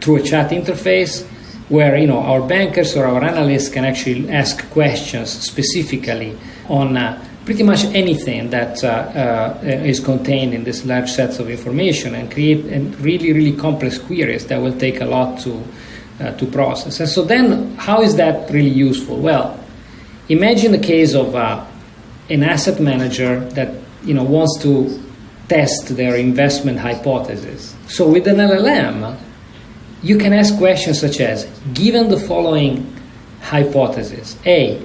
[0.01, 1.27] through a chat interface
[1.69, 6.37] where you know our bankers or our analysts can actually ask questions specifically
[6.69, 11.49] on uh, pretty much anything that uh, uh, is contained in this large sets of
[11.49, 15.63] information and create and really really complex queries that will take a lot to
[16.21, 17.01] uh, to process.
[17.01, 19.19] And so then, how is that really useful?
[19.19, 19.59] Well,
[20.29, 21.65] imagine the case of uh,
[22.29, 25.03] an asset manager that you know wants to
[25.49, 27.75] test their investment hypothesis.
[27.89, 29.17] So with an LLM
[30.03, 32.95] you can ask questions such as given the following
[33.43, 34.81] hypothesis a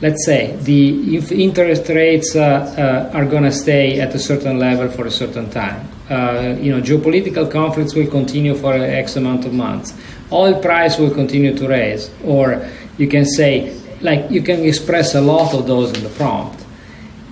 [0.00, 4.88] let's say the interest rates uh, uh, are going to stay at a certain level
[4.88, 5.86] for a certain time.
[6.08, 9.94] Uh, you know geopolitical conflicts will continue for an x amount of months.
[10.32, 12.10] Oil price will continue to raise.
[12.24, 12.66] Or
[12.98, 16.59] you can say like you can express a lot of those in the prompt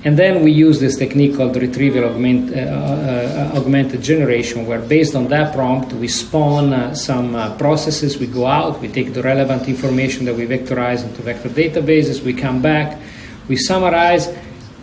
[0.04, 5.16] and then we use this technique called retrieval augment, uh, uh, augmented generation, where based
[5.16, 9.22] on that prompt, we spawn uh, some uh, processes, we go out, we take the
[9.22, 12.96] relevant information that we vectorize into vector databases, we come back,
[13.48, 14.28] we summarize,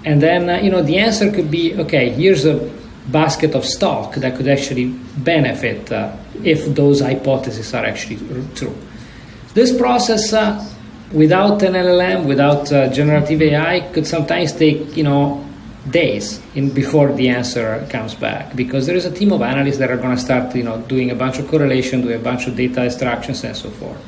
[0.04, 2.70] and then uh, you know the answer could be okay, here's a
[3.08, 8.18] basket of stock that could actually benefit uh, if those hypotheses are actually
[8.56, 8.76] true.
[9.54, 10.34] This process
[11.12, 15.46] without an LLM, without uh, generative AI, could sometimes take you know
[15.90, 19.92] days in before the answer comes back because there is a team of analysts that
[19.92, 22.56] are going to start you know doing a bunch of correlation, doing a bunch of
[22.56, 24.04] data extractions and so forth.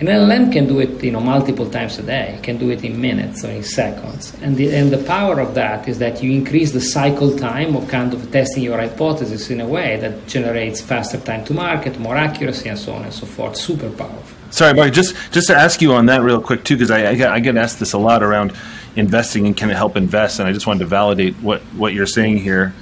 [0.00, 2.98] An LLM can do it you know multiple times a day, can do it in
[3.00, 6.72] minutes or in seconds, and the and the power of that is that you increase
[6.72, 11.18] the cycle time of kind of testing your hypothesis in a way that generates faster
[11.18, 13.56] time to market, more accuracy, and so on and so forth.
[13.56, 14.39] Super powerful.
[14.50, 14.92] Sorry, Mark.
[14.92, 17.40] Just just to ask you on that real quick too, because I, I, get, I
[17.40, 18.52] get asked this a lot around
[18.96, 22.06] investing and can it help invest, and I just wanted to validate what what you're
[22.06, 22.74] saying here,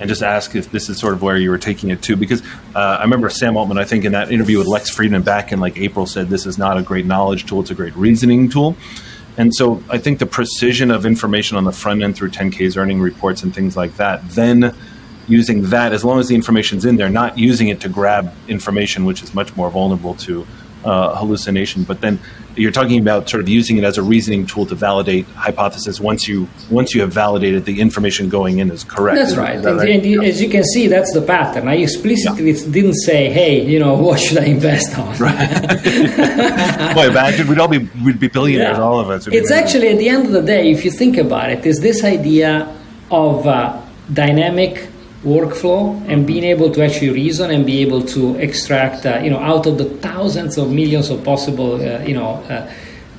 [0.00, 2.42] and just ask if this is sort of where you were taking it to, because
[2.74, 5.60] uh, I remember Sam Altman, I think in that interview with Lex Fridman back in
[5.60, 8.76] like April, said this is not a great knowledge tool; it's a great reasoning tool.
[9.36, 13.00] And so I think the precision of information on the front end through 10Ks earning
[13.00, 14.72] reports and things like that, then
[15.26, 19.04] using that as long as the information's in there, not using it to grab information
[19.04, 20.46] which is much more vulnerable to
[20.84, 21.84] uh, hallucination.
[21.84, 22.18] But then
[22.56, 26.28] you're talking about sort of using it as a reasoning tool to validate hypothesis once
[26.28, 29.16] you once you have validated the information going in is correct.
[29.16, 29.60] That's right.
[29.60, 30.04] That and, right?
[30.04, 31.68] and, as you can see, that's the pattern.
[31.68, 32.70] I explicitly yeah.
[32.70, 35.48] didn't say, "Hey, you know, what should I invest on?" Right.
[36.94, 38.84] Boy, imagine we'd all be we'd be billionaires, yeah.
[38.84, 39.26] all of us.
[39.26, 42.04] It's actually at the end of the day, if you think about it, is this
[42.04, 42.76] idea
[43.10, 43.80] of uh,
[44.12, 44.88] dynamic
[45.24, 49.38] workflow and being able to actually reason and be able to extract, uh, you know,
[49.38, 52.70] out of the thousands of millions of possible, uh, you know, uh,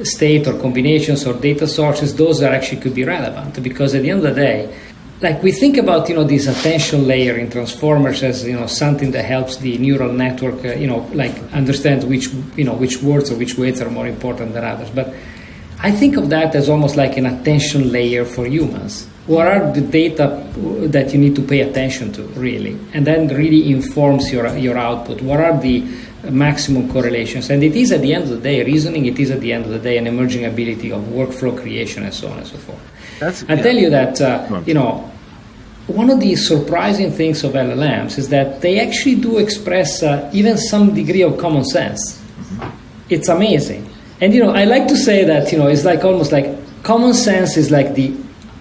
[0.04, 4.10] state or combinations or data sources, those that actually could be relevant because at the
[4.12, 4.74] end of the day,
[5.22, 9.12] like we think about, you know, this attention layer in transformers as, you know, something
[9.12, 13.32] that helps the neural network, uh, you know, like understand which, you know, which words
[13.32, 14.90] or which weights are more important than others.
[14.90, 15.14] But
[15.80, 19.82] I think of that as almost like an attention layer for humans what are the
[19.82, 20.46] data
[20.90, 22.78] that you need to pay attention to really?
[22.94, 25.22] And then really informs your your output.
[25.22, 25.84] What are the
[26.30, 27.50] maximum correlations?
[27.50, 29.66] And it is at the end of the day reasoning it is at the end
[29.66, 32.80] of the day an emerging ability of workflow creation and so on and so forth.
[33.20, 33.64] That's, i yeah.
[33.64, 35.12] tell you that uh, you know
[35.88, 40.58] one of the surprising things of llms is that they actually do express uh, even
[40.58, 42.22] some degree of common sense.
[42.22, 42.70] Mm-hmm.
[43.10, 43.90] it's amazing.
[44.22, 46.48] And you know i like to say that you know it's like almost like
[46.84, 48.14] common sense is like the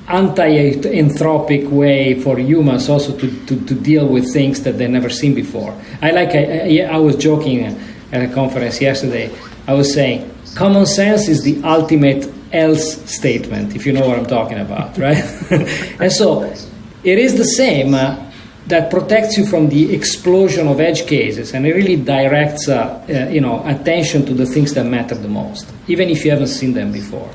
[0.08, 5.34] anti-anthropic way for humans also to, to, to, deal with things that they've never seen
[5.34, 5.74] before.
[6.02, 7.64] I like I, I, was joking
[8.12, 9.34] at a conference yesterday.
[9.66, 14.26] I was saying common sense is the ultimate else statement, if you know what I'm
[14.26, 15.16] talking about, right?
[16.00, 16.42] and so
[17.02, 17.94] it is the same.
[17.94, 18.20] Uh,
[18.66, 23.30] that protects you from the explosion of edge cases and it really directs uh, uh,
[23.30, 26.72] you know attention to the things that matter the most even if you haven't seen
[26.72, 27.30] them before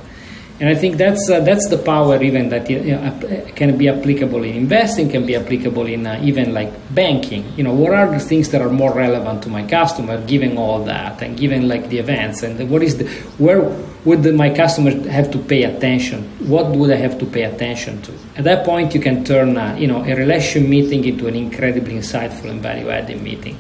[0.60, 4.44] and I think that's uh, that's the power even that you know, can be applicable
[4.44, 7.46] in investing, can be applicable in uh, even like banking.
[7.56, 10.84] You know, what are the things that are more relevant to my customer, given all
[10.84, 13.62] that, and given like the events, and what is the where
[14.04, 16.24] would the, my customer have to pay attention?
[16.50, 18.14] What would I have to pay attention to?
[18.36, 21.96] At that point, you can turn uh, you know a relation meeting into an incredibly
[21.96, 23.58] insightful and value-adding meeting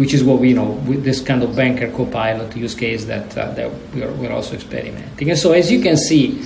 [0.00, 3.36] which is what we you know with this kind of banker copilot use case that
[3.36, 5.28] uh, that we're, we're also experimenting.
[5.28, 6.42] And so as you can see,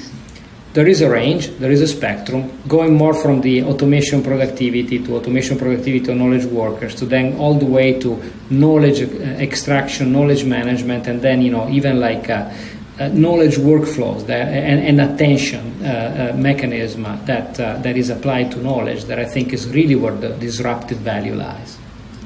[0.72, 5.14] there is a range, there is a spectrum, going more from the automation productivity to
[5.14, 10.44] automation productivity of knowledge workers to then all the way to knowledge uh, extraction, knowledge
[10.44, 12.28] management, and then you know even like.
[12.28, 12.52] Uh,
[12.96, 18.52] uh, knowledge workflows that, and, and attention uh, uh, mechanism that uh, that is applied
[18.52, 21.76] to knowledge that I think is really where the disruptive value lies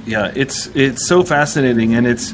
[0.09, 2.33] yeah, it's it's so fascinating, and it's.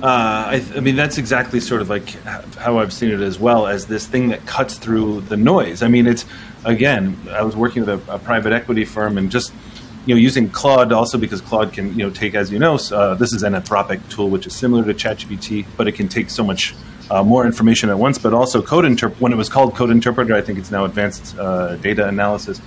[0.00, 0.06] Uh,
[0.54, 2.10] I, I, mean, that's exactly sort of like
[2.54, 5.82] how I've seen it as well as this thing that cuts through the noise.
[5.82, 6.24] I mean, it's
[6.64, 9.52] again, I was working with a, a private equity firm and just
[10.06, 13.16] you know using Claude also because Claude can you know take as you know uh,
[13.16, 16.44] this is an Anthropic tool which is similar to ChatGPT, but it can take so
[16.44, 16.76] much
[17.10, 18.18] uh, more information at once.
[18.18, 18.84] But also Code
[19.18, 22.60] when it was called Code Interpreter, I think it's now Advanced uh, Data Analysis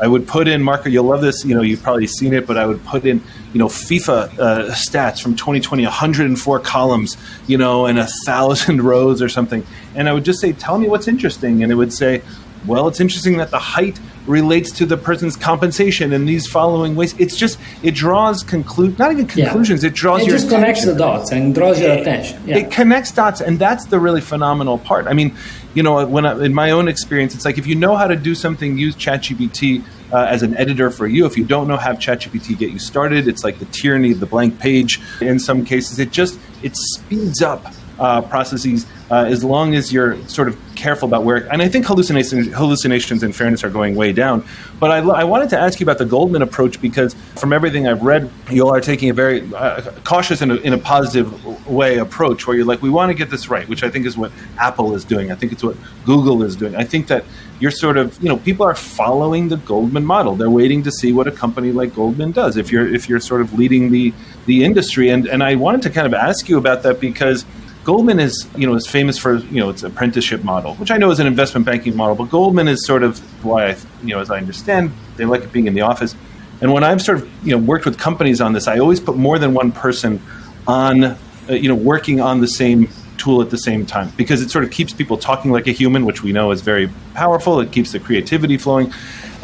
[0.00, 0.88] I would put in Marco.
[0.88, 1.44] You'll love this.
[1.44, 4.74] You know, you've probably seen it, but I would put in you know FIFA uh,
[4.74, 10.12] stats from 2020, 104 columns, you know, and a thousand rows or something, and I
[10.12, 12.22] would just say, "Tell me what's interesting," and it would say,
[12.66, 17.14] "Well, it's interesting that the height." relates to the person's compensation in these following ways.
[17.18, 19.82] It's just it draws conclude not even conclusions.
[19.82, 19.88] Yeah.
[19.90, 22.42] It draws it your just connects the dots and draws your attention.
[22.44, 22.58] Yeah.
[22.58, 25.06] It connects dots, and that's the really phenomenal part.
[25.06, 25.36] I mean,
[25.76, 28.16] you know, when I, in my own experience, it's like if you know how to
[28.16, 29.84] do something, use ChatGPT.
[30.12, 31.26] Uh, as an editor for you.
[31.26, 33.26] If you don't know, have ChatGPT get you started.
[33.26, 35.00] It's like the tyranny of the blank page.
[35.20, 37.66] In some cases, it just it speeds up
[37.98, 41.50] uh, processes uh, as long as you're sort of careful about where.
[41.52, 44.46] And I think hallucinations, hallucinations in fairness, are going way down.
[44.78, 48.02] But I, I wanted to ask you about the Goldman approach because from everything I've
[48.02, 52.56] read, you are taking a very uh, cautious and in a positive way approach where
[52.56, 55.04] you're like, we want to get this right, which I think is what Apple is
[55.04, 55.32] doing.
[55.32, 56.76] I think it's what Google is doing.
[56.76, 57.24] I think that
[57.58, 60.36] you're sort of, you know, people are following the Goldman model.
[60.36, 62.56] They're waiting to see what a company like Goldman does.
[62.56, 64.12] If you're if you're sort of leading the
[64.44, 67.46] the industry, and and I wanted to kind of ask you about that because
[67.86, 71.12] Goldman is, you know, is famous for, you know, its apprenticeship model, which I know
[71.12, 74.28] is an investment banking model, but Goldman is sort of why I, you know, as
[74.28, 76.16] I understand, they like it being in the office.
[76.60, 79.16] And when I've sort of, you know, worked with companies on this, I always put
[79.16, 80.20] more than one person
[80.66, 81.16] on, uh,
[81.48, 84.72] you know, working on the same tool at the same time because it sort of
[84.72, 87.60] keeps people talking like a human, which we know is very powerful.
[87.60, 88.92] It keeps the creativity flowing.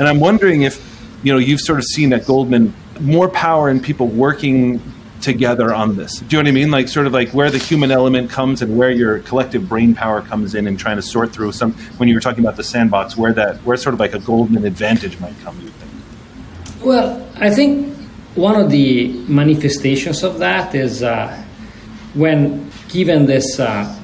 [0.00, 0.84] And I'm wondering if,
[1.22, 4.82] you know, you've sort of seen at Goldman more power in people working
[5.22, 6.18] together on this.
[6.18, 6.70] Do you know what I mean?
[6.70, 10.20] Like sort of like where the human element comes and where your collective brain power
[10.20, 13.16] comes in and trying to sort through some when you were talking about the sandbox,
[13.16, 16.84] where that where sort of like a Goldman advantage might come, you think?
[16.84, 17.96] Well, I think
[18.34, 21.44] one of the manifestations of that is uh,
[22.14, 23.98] when given this uh,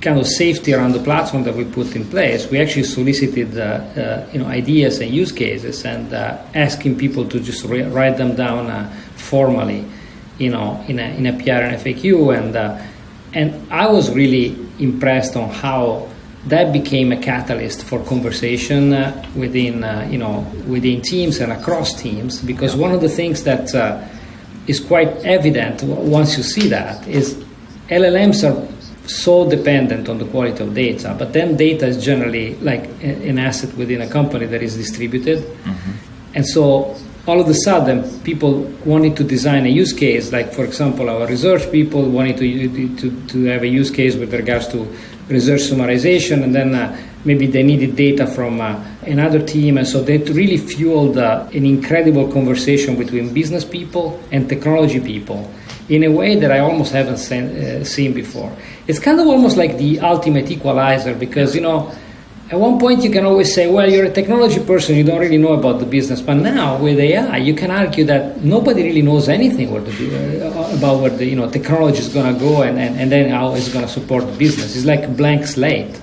[0.00, 3.62] kind of safety around the platform that we put in place, we actually solicited uh,
[3.62, 8.16] uh, you know ideas and use cases and uh, asking people to just re- write
[8.16, 9.84] them down uh, formally,
[10.38, 12.80] you know, in a in a PR and FAQ, and uh,
[13.34, 16.08] and I was really impressed on how
[16.46, 22.40] that became a catalyst for conversation uh, within you know within teams and across teams
[22.40, 23.74] because one of the things that
[24.66, 27.44] is quite evident once you see that is
[27.88, 28.68] LLMs are
[29.08, 33.74] so dependent on the quality of data, but then data is generally like an asset
[33.76, 35.38] within a company that is distributed.
[35.38, 35.92] Mm-hmm.
[36.34, 36.94] And so
[37.28, 41.26] all of a sudden, people wanted to design a use case, like for example, our
[41.26, 44.78] research people wanted to, to, to have a use case with regards to
[45.28, 49.76] research summarization, and then uh, maybe they needed data from uh, another team.
[49.76, 55.52] And so that really fueled uh, an incredible conversation between business people and technology people
[55.90, 58.50] in a way that I almost haven't seen, uh, seen before.
[58.86, 61.92] It's kind of almost like the ultimate equalizer because, you know,
[62.50, 65.36] at one point you can always say, well, you're a technology person, you don't really
[65.36, 66.22] know about the business.
[66.22, 71.00] But now with AI, you can argue that nobody really knows anything the, uh, about
[71.00, 73.68] where the you know, technology is going to go and, and, and then how it's
[73.70, 74.76] going to support the business.
[74.76, 76.00] It's like a blank slate.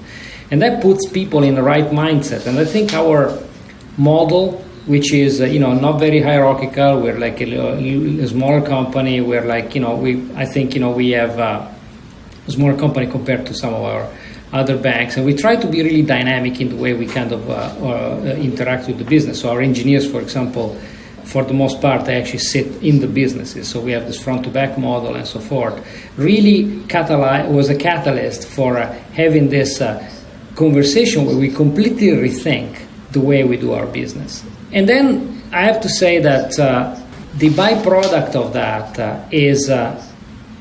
[0.51, 2.45] And that puts people in the right mindset.
[2.45, 3.35] And I think our
[3.97, 7.01] model which is uh, you know not very hierarchical.
[7.01, 7.45] We're like a,
[8.21, 9.19] a, smaller company.
[9.19, 11.67] We're like you know we I think you know we have uh,
[12.47, 14.07] a smaller company compared to some of our
[14.51, 17.49] other banks, and we try to be really dynamic in the way we kind of
[17.49, 19.41] uh, uh interact with the business.
[19.41, 20.77] So our engineers, for example.
[21.25, 23.67] For the most part, they actually sit in the businesses.
[23.67, 25.75] So we have this front to back model and so forth.
[26.17, 26.83] Really,
[27.49, 30.07] was a catalyst for uh, having this uh,
[30.55, 32.79] conversation where we completely rethink
[33.11, 34.45] the way we do our business.
[34.71, 36.99] And then I have to say that uh,
[37.37, 39.69] the byproduct of that uh, is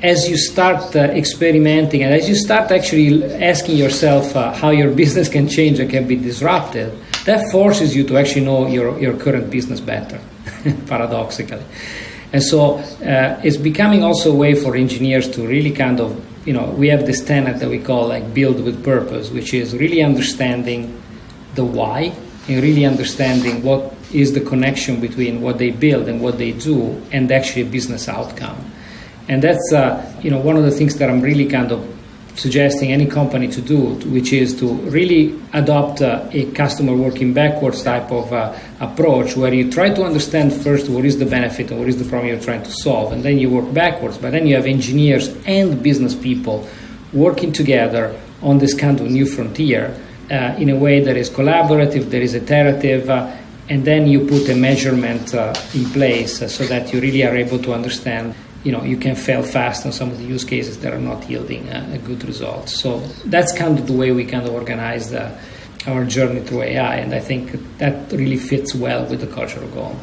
[0.04, 4.90] as you start uh, experimenting and as you start actually asking yourself uh, how your
[5.02, 6.92] business can change and can be disrupted,
[7.24, 10.20] that forces you to actually know your, your current business better,
[10.86, 11.62] paradoxically.
[12.34, 16.52] And so uh, it's becoming also a way for engineers to really kind of, you
[16.52, 20.02] know, we have this tenet that we call like build with purpose, which is really
[20.02, 21.00] understanding
[21.54, 22.12] the why
[22.46, 27.00] and really understanding what is the connection between what they build and what they do
[27.10, 28.72] and actually a business outcome.
[29.28, 31.94] And that's uh, you know one of the things that I'm really kind of
[32.36, 37.82] suggesting any company to do, which is to really adopt uh, a customer working backwards
[37.82, 41.78] type of uh, approach, where you try to understand first what is the benefit and
[41.78, 44.18] what is the problem you're trying to solve, and then you work backwards.
[44.18, 46.68] But then you have engineers and business people
[47.12, 49.96] working together on this kind of new frontier
[50.30, 53.34] uh, in a way that is collaborative, that is iterative, uh,
[53.68, 57.58] and then you put a measurement uh, in place so that you really are able
[57.58, 58.34] to understand
[58.64, 61.28] you know you can fail fast on some of the use cases that are not
[61.28, 62.68] yielding a good result.
[62.68, 65.38] So that's kind of the way we kind of organize the,
[65.86, 69.94] our journey through ai and i think that really fits well with the cultural goal.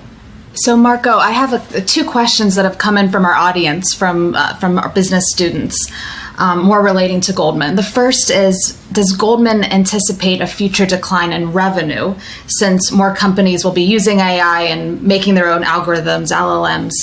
[0.54, 4.36] So marco i have a, two questions that have come in from our audience from
[4.36, 5.76] uh, from our business students
[6.38, 7.76] um, more relating to Goldman.
[7.76, 12.16] The first is Does Goldman anticipate a future decline in revenue
[12.48, 16.94] since more companies will be using AI and making their own algorithms, LLMs,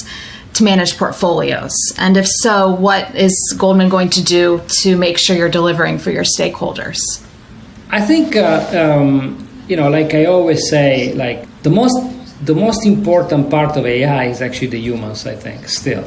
[0.55, 1.75] to manage portfolios?
[1.99, 6.11] And if so, what is Goldman going to do to make sure you're delivering for
[6.11, 6.99] your stakeholders?
[7.91, 11.97] I think, uh, um, you know, like I always say, like the most
[12.45, 16.05] the most important part of AI is actually the humans, I think, still.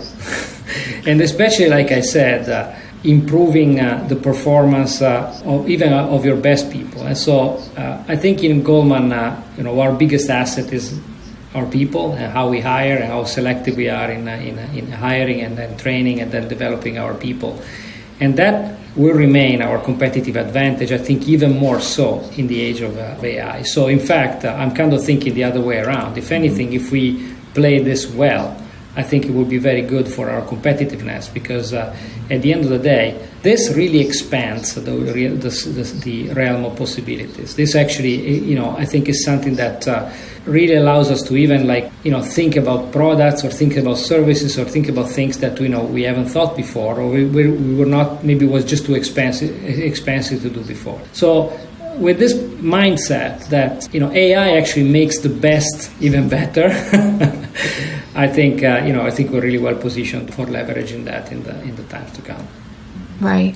[1.06, 2.74] and especially, like I said, uh,
[3.04, 7.02] improving uh, the performance uh, of even uh, of your best people.
[7.02, 10.98] And so uh, I think in Goldman, uh, you know, our biggest asset is
[11.54, 14.92] our people and how we hire and how selective we are in, uh, in, in
[14.92, 17.62] hiring and then training and then developing our people.
[18.20, 22.82] And that will remain our competitive advantage, I think, even more so in the age
[22.82, 23.64] of AI.
[23.64, 26.18] So, in fact, I'm kind of thinking the other way around.
[26.18, 28.58] If anything, if we play this well,
[28.96, 31.96] I think it would be very good for our competitiveness because uh,
[32.30, 36.78] at the end of the day, this really expands the, the, the, the, realm of
[36.78, 37.56] possibilities.
[37.56, 40.12] This actually, you know, I think is something that uh,
[40.46, 44.58] really allows us to even like, you know, think about products or think about services
[44.58, 47.76] or think about things that, you know, we haven't thought before or we, we, we
[47.76, 51.00] were not, maybe was just too expensive, expensive to do before.
[51.14, 51.58] So
[51.98, 56.70] with this mindset that, you know, AI actually makes the best even better.
[58.14, 61.44] I think uh, you know I think we're really well positioned for leveraging that in
[61.44, 62.46] the in the times to come.
[63.22, 63.56] Right.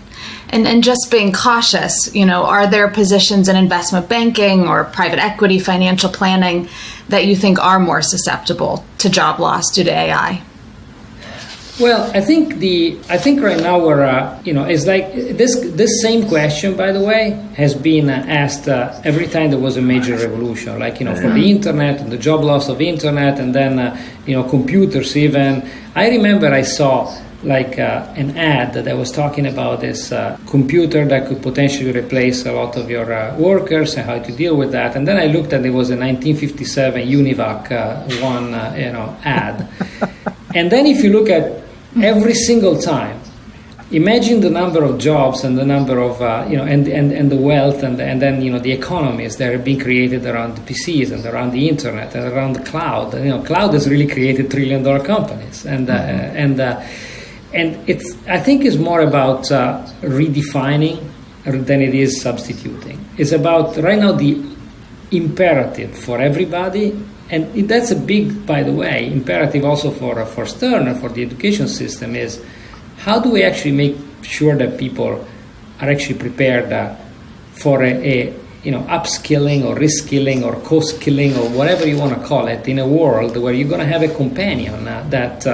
[0.50, 5.18] And and just being cautious, you know, are there positions in investment banking or private
[5.18, 6.70] equity financial planning
[7.10, 10.44] that you think are more susceptible to job loss due to AI?
[11.80, 15.60] Well, I think the I think right now we're uh, you know it's like this
[15.60, 19.76] this same question by the way has been uh, asked uh, every time there was
[19.76, 23.40] a major revolution like you know for the internet and the job loss of internet
[23.40, 27.14] and then uh, you know computers even I remember I saw
[27.46, 31.92] like uh, an ad that I was talking about this uh, computer that could potentially
[31.92, 34.96] replace a lot of your uh, workers and how to deal with that.
[34.96, 39.16] And then I looked and it was a 1957 Univac uh, one, uh, you know,
[39.24, 39.68] ad.
[40.56, 41.64] and then if you look at
[42.02, 43.22] every single time,
[43.92, 47.32] imagine the number of jobs and the number of uh, you know and, and, and
[47.32, 50.62] the wealth and, and then you know the economies that are being created around the
[50.62, 53.14] PCs and around the internet and around the cloud.
[53.14, 56.36] You know, cloud has really created trillion dollar companies and mm-hmm.
[56.36, 56.60] and
[57.56, 61.02] and it's I think it's more about uh, redefining
[61.46, 63.04] than it is substituting.
[63.18, 64.44] It's about right now the
[65.12, 67.00] imperative for everybody,
[67.30, 71.10] and that's a big, by the way, imperative also for uh, for Stern and for
[71.10, 72.44] the education system is
[72.98, 75.26] how do we actually make sure that people
[75.80, 76.96] are actually prepared uh,
[77.54, 78.34] for a, a
[78.64, 82.80] you know upskilling or reskilling or co-skilling or whatever you want to call it in
[82.80, 85.46] a world where you're going to have a companion uh, that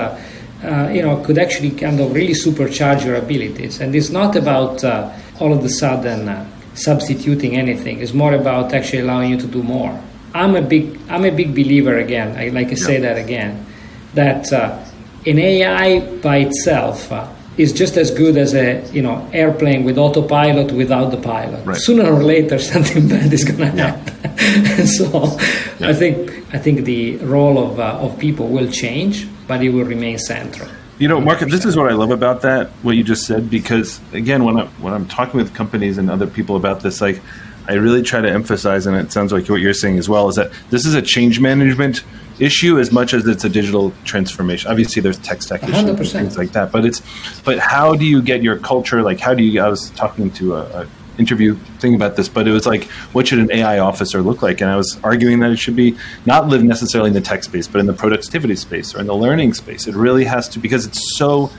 [0.63, 3.79] uh, uh, you know, could actually kind of really supercharge your abilities.
[3.79, 6.45] And it's not about uh, all of a sudden uh,
[6.75, 7.99] substituting anything.
[8.01, 9.99] It's more about actually allowing you to do more.
[10.33, 12.37] I'm a big, I'm a big believer again.
[12.37, 13.65] I like to say that again,
[14.13, 14.83] that uh,
[15.25, 17.27] an AI by itself uh,
[17.57, 21.65] is just as good as a you know airplane with autopilot without the pilot.
[21.65, 21.77] Right.
[21.77, 23.95] Sooner or later, something bad is going to yeah.
[23.95, 24.87] happen.
[24.97, 25.37] so,
[25.79, 25.89] yeah.
[25.89, 29.83] I think I think the role of uh, of people will change but it will
[29.83, 30.69] remain central.
[30.97, 33.99] You know, Mark, this is what I love about that, what you just said, because
[34.13, 37.19] again, when I'm, when I'm talking with companies and other people about this, like,
[37.67, 40.35] I really try to emphasize, and it sounds like what you're saying as well, is
[40.35, 42.03] that this is a change management
[42.39, 44.69] issue as much as it's a digital transformation.
[44.69, 47.01] Obviously, there's tech stack issues and things like that, but it's,
[47.41, 49.01] but how do you get your culture?
[49.03, 49.61] Like, how do you?
[49.61, 50.87] I was talking to a, a
[51.17, 54.61] interview thing about this, but it was like, what should an AI officer look like?
[54.61, 57.67] And I was arguing that it should be not live necessarily in the tech space,
[57.67, 59.87] but in the productivity space or in the learning space.
[59.87, 61.51] It really has to because it's so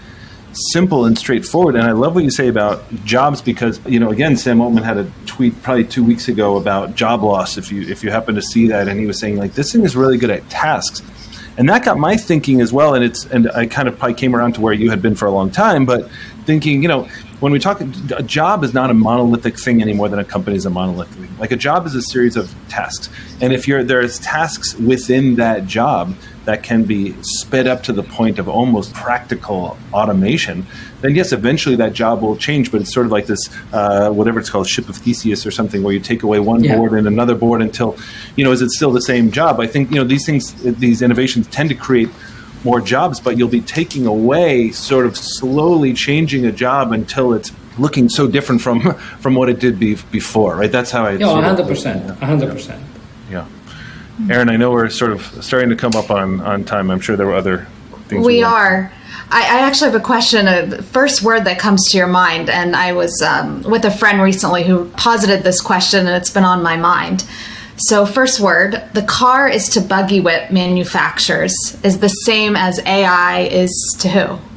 [0.52, 1.74] simple and straightforward.
[1.74, 4.98] And I love what you say about jobs because you know again, Sam Altman had
[4.98, 7.56] a tweet probably two weeks ago about job loss.
[7.56, 9.84] If you if you happen to see that, and he was saying like this thing
[9.84, 11.02] is really good at tasks.
[11.58, 14.34] And that got my thinking as well, and it's and I kind of probably came
[14.34, 16.10] around to where you had been for a long time, but
[16.44, 17.08] thinking, you know,
[17.40, 20.64] when we talk, a job is not a monolithic thing anymore than a company is
[20.64, 21.38] a monolithic thing.
[21.38, 23.10] Like a job is a series of tasks,
[23.42, 26.14] and if you're there's tasks within that job
[26.44, 30.66] that can be sped up to the point of almost practical automation,
[31.00, 32.70] then yes, eventually that job will change.
[32.72, 35.82] But it's sort of like this, uh, whatever it's called, ship of Theseus or something,
[35.82, 36.76] where you take away one yeah.
[36.76, 37.96] board and another board until,
[38.36, 39.60] you know, is it still the same job?
[39.60, 42.08] I think you know these things, these innovations tend to create
[42.64, 47.52] more jobs, but you'll be taking away, sort of slowly changing a job until it's
[47.78, 50.70] looking so different from from what it did be, before, right?
[50.70, 51.12] That's how I.
[51.12, 52.82] Yeah, hundred percent, hundred percent.
[54.30, 56.90] Erin, I know we're sort of starting to come up on on time.
[56.90, 57.66] I'm sure there were other
[58.08, 58.26] things.
[58.26, 58.92] We, we are.
[59.30, 60.46] I, I, actually have a question.
[60.46, 64.20] A first word that comes to your mind, and I was um, with a friend
[64.20, 67.24] recently who posited this question, and it's been on my mind.
[67.76, 73.40] So, first word the car is to buggy whip manufacturers is the same as AI
[73.50, 74.51] is to who?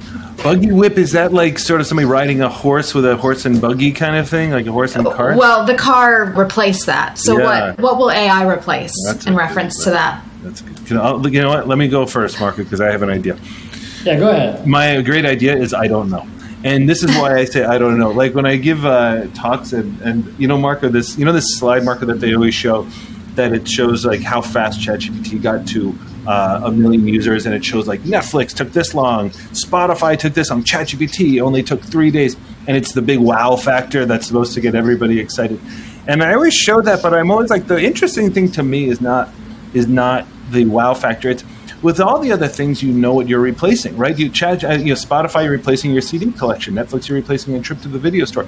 [0.45, 3.59] Buggy whip is that like sort of somebody riding a horse with a horse and
[3.59, 5.37] buggy kind of thing, like a horse and cart?
[5.37, 7.17] Well, the car replaced that.
[7.17, 7.71] So yeah.
[7.71, 10.23] what what will AI replace That's in reference to that?
[10.43, 10.89] That's good.
[10.89, 11.67] You know, you know what?
[11.67, 13.37] Let me go first, Marco, because I have an idea.
[14.03, 14.67] Yeah, go ahead.
[14.67, 16.27] My great idea is I don't know
[16.65, 18.09] and this is why I say I don't know.
[18.09, 21.57] Like when I give uh, talks and, and you know Marco, this you know this
[21.57, 22.87] slide Marco that they always show
[23.35, 25.95] that it shows like how fast ChatGPT got to
[26.27, 30.49] uh, a million users, and it shows like Netflix took this long, Spotify took this
[30.49, 32.35] long, ChatGPT only took three days,
[32.67, 35.59] and it's the big wow factor that's supposed to get everybody excited.
[36.07, 39.01] And I always show that, but I'm always like the interesting thing to me is
[39.01, 39.29] not
[39.73, 41.29] is not the wow factor.
[41.29, 41.43] It's
[41.81, 44.17] with all the other things, you know what you're replacing, right?
[44.17, 46.73] You chat, uh, you know, Spotify, you're replacing your CD collection.
[46.73, 48.47] Netflix, you're replacing a trip to the video store.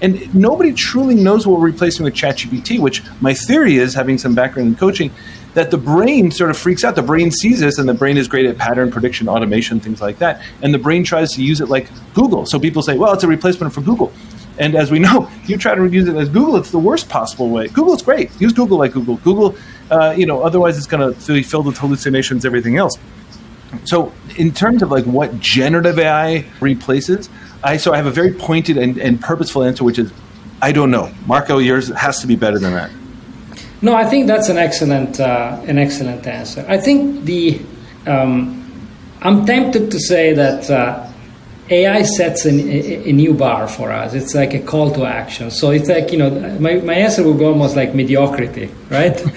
[0.00, 4.34] And nobody truly knows what we're replacing with ChatGPT, which my theory is, having some
[4.34, 5.10] background in coaching,
[5.58, 6.94] that the brain sort of freaks out.
[6.94, 10.18] The brain sees this, and the brain is great at pattern prediction, automation, things like
[10.18, 10.40] that.
[10.62, 12.46] And the brain tries to use it like Google.
[12.46, 14.12] So people say, well, it's a replacement for Google.
[14.58, 17.50] And as we know, you try to use it as Google, it's the worst possible
[17.50, 17.66] way.
[17.66, 18.30] Google's great.
[18.40, 19.16] Use Google like Google.
[19.16, 19.56] Google
[19.90, 22.96] uh, you know, otherwise it's going to be filled with hallucinations, everything else.
[23.84, 27.28] So, in terms of like what generative AI replaces,
[27.64, 30.12] I so I have a very pointed and, and purposeful answer, which is
[30.62, 31.12] I don't know.
[31.26, 32.90] Marco, yours has to be better than that.
[33.80, 36.64] No, I think that's an excellent uh, an excellent answer.
[36.68, 37.60] I think the
[38.06, 38.58] um,
[39.20, 41.08] I'm tempted to say that uh,
[41.70, 44.14] AI sets a, a, a, new bar for us.
[44.14, 45.50] It's like a call to action.
[45.50, 49.20] So it's like, you know, my, my answer would be almost like mediocrity, right?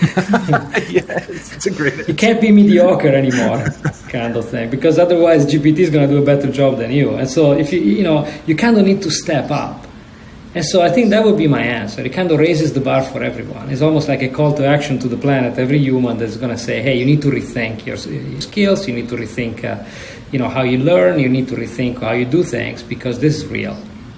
[0.89, 3.65] yes, it's a great You can't be mediocre anymore,
[4.09, 7.15] kind of thing, because otherwise GPT is going to do a better job than you.
[7.15, 9.85] And so if you, you know, you kind of need to step up.
[10.53, 12.01] And so I think that would be my answer.
[12.01, 13.69] It kind of raises the bar for everyone.
[13.69, 15.57] It's almost like a call to action to the planet.
[15.57, 18.93] Every human that's going to say, hey, you need to rethink your, your skills, you
[18.93, 19.83] need to rethink uh,
[20.31, 21.19] you know how you learn.
[21.19, 23.77] You need to rethink how you do things because this is real.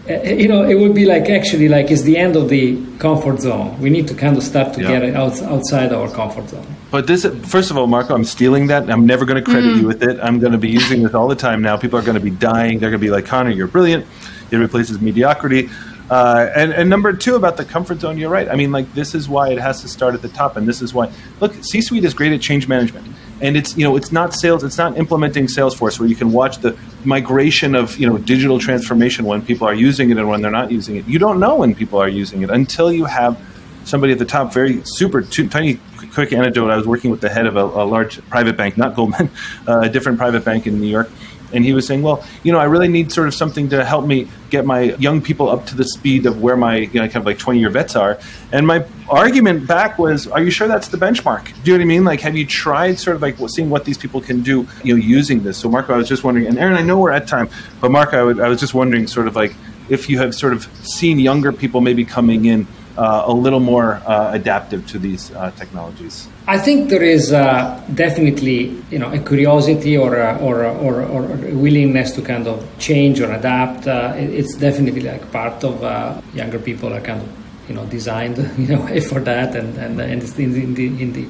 [0.09, 3.39] Uh, you know it would be like actually like it's the end of the comfort
[3.39, 3.79] zone.
[3.79, 4.99] We need to kind of start to yeah.
[4.99, 6.67] get out, outside our comfort zone.
[6.91, 8.89] But this first of all marco i'm stealing that.
[8.89, 9.81] I'm never going to credit mm.
[9.81, 10.19] you with it.
[10.21, 11.77] I'm going to be using this all the time now.
[11.77, 12.79] People are going to be dying.
[12.79, 14.05] They're going to be like Conor you're brilliant.
[14.51, 15.69] It replaces mediocrity
[16.13, 18.47] uh, and, and number two about the comfort zone you're right.
[18.47, 20.79] I mean like this is why it has to start at the top and this
[20.79, 23.07] is why look c suite is great at change management.
[23.41, 26.59] And it's you know it's not sales it's not implementing salesforce where you can watch
[26.59, 30.51] the migration of you know digital transformation when people are using it and when they're
[30.51, 31.07] not using it.
[31.07, 33.35] You don't know when people are using it until you have
[33.83, 35.79] somebody at the top very super tiny
[36.13, 36.69] quick anecdote.
[36.69, 39.31] I was working with the head of a, a large private bank not goldman
[39.67, 41.09] uh, a different private bank in new york
[41.53, 44.05] and he was saying, well, you know, I really need sort of something to help
[44.05, 47.17] me get my young people up to the speed of where my, you know, kind
[47.17, 48.19] of like 20 year vets are.
[48.51, 51.45] And my argument back was, are you sure that's the benchmark?
[51.63, 52.03] Do you know what I mean?
[52.03, 55.01] Like, have you tried sort of like seeing what these people can do, you know,
[55.01, 55.57] using this?
[55.57, 57.49] So, Marco, I was just wondering, and Erin, I know we're at time,
[57.81, 59.55] but Marco, I, I was just wondering sort of like
[59.89, 63.95] if you have sort of seen younger people maybe coming in uh, a little more
[64.05, 66.27] uh, adaptive to these uh, technologies?
[66.45, 71.01] I think there is uh, definitely you know a curiosity or a, or, a, or,
[71.03, 73.87] or a willingness to kind of change or adapt.
[73.87, 77.29] Uh, it's definitely like part of uh, younger people are kind of
[77.69, 81.27] you know designed you know for that and and, and in, in the in the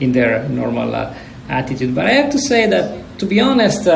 [0.00, 0.94] in their normal
[1.48, 1.94] attitude.
[1.94, 3.86] But I have to say that to be honest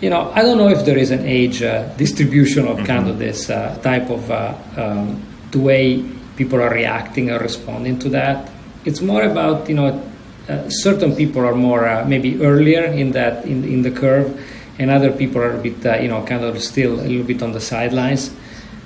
[0.00, 2.86] you know, I don't know if there is an age uh, distribution of mm-hmm.
[2.86, 5.22] kind of this uh, type of uh, um,
[5.52, 6.04] the way
[6.36, 8.50] people are reacting or responding to that.
[8.86, 10.02] It's more about you know
[10.48, 14.30] uh, certain people are more uh, maybe earlier in that in, in the curve,
[14.78, 17.42] and other people are a bit uh, you know kind of still a little bit
[17.42, 18.30] on the sidelines.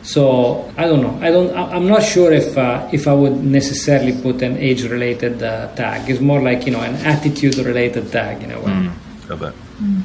[0.03, 1.19] So I don't know.
[1.21, 1.55] I don't.
[1.55, 6.09] I'm not sure if uh, if I would necessarily put an age-related uh, tag.
[6.09, 8.73] It's more like you know an attitude-related tag in a way.
[8.73, 9.55] Mm, I bet.
[9.77, 10.03] Mm.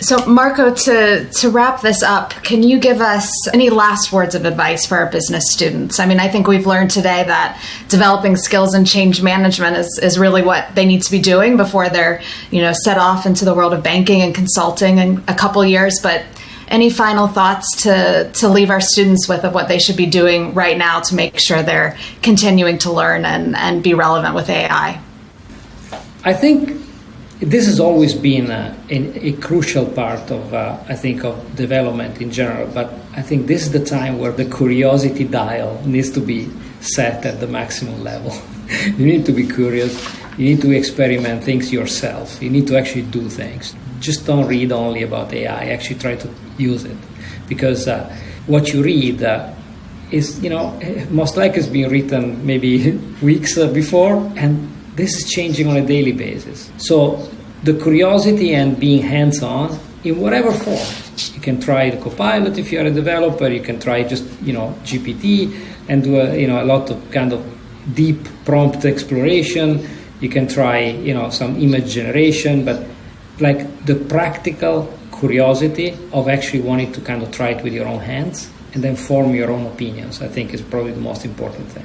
[0.00, 4.46] So, Marco, to, to wrap this up, can you give us any last words of
[4.46, 6.00] advice for our business students?
[6.00, 10.18] I mean, I think we've learned today that developing skills in change management is, is
[10.18, 13.54] really what they need to be doing before they're, you know, set off into the
[13.54, 16.00] world of banking and consulting in a couple years.
[16.02, 16.24] But
[16.68, 20.54] any final thoughts to, to leave our students with of what they should be doing
[20.54, 24.98] right now to make sure they're continuing to learn and, and be relevant with AI?
[26.24, 26.89] I think
[27.40, 32.20] this has always been a, a, a crucial part of, uh, I think, of development
[32.20, 32.66] in general.
[32.68, 37.24] But I think this is the time where the curiosity dial needs to be set
[37.24, 38.38] at the maximum level.
[38.84, 39.92] you need to be curious.
[40.36, 42.42] You need to experiment things yourself.
[42.42, 43.74] You need to actually do things.
[44.00, 45.70] Just don't read only about AI.
[45.70, 46.28] Actually, try to
[46.58, 46.96] use it,
[47.48, 48.14] because uh,
[48.46, 49.22] what you read.
[49.22, 49.54] Uh,
[50.10, 50.76] is you know
[51.10, 52.90] most likely has been written maybe
[53.22, 54.68] weeks uh, before and
[55.00, 56.70] this is changing on a daily basis.
[56.76, 57.28] So
[57.62, 60.88] the curiosity and being hands-on in whatever form.
[61.34, 63.48] You can try the Copilot if you're a developer.
[63.48, 65.52] You can try just you know GPT
[65.88, 67.40] and do a, you know a lot of kind of
[67.94, 69.86] deep prompt exploration.
[70.20, 70.78] You can try
[71.08, 72.86] you know some image generation, but
[73.40, 78.00] like the practical curiosity of actually wanting to kind of try it with your own
[78.00, 81.84] hands and then form your own opinions, I think is probably the most important thing.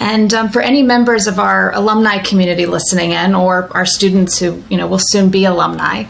[0.00, 4.62] And um, for any members of our alumni community listening in, or our students who
[4.68, 6.04] you know will soon be alumni,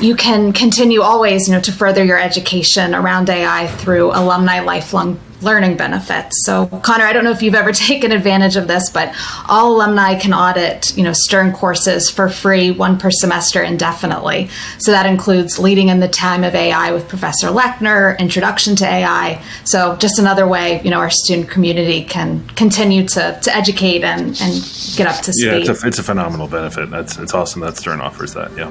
[0.00, 5.20] you can continue always you know to further your education around AI through alumni lifelong
[5.42, 6.44] learning benefits.
[6.44, 9.14] So, Conor, I don't know if you've ever taken advantage of this, but
[9.48, 14.48] all alumni can audit, you know, Stern courses for free, one per semester indefinitely.
[14.78, 19.42] So that includes leading in the time of AI with Professor Lechner, introduction to AI.
[19.64, 24.40] So just another way, you know, our student community can continue to, to educate and,
[24.40, 24.54] and
[24.96, 25.46] get up to speed.
[25.46, 26.90] Yeah, it's a, it's a phenomenal benefit.
[26.90, 28.56] That's it's awesome that Stern offers that.
[28.56, 28.70] Yeah.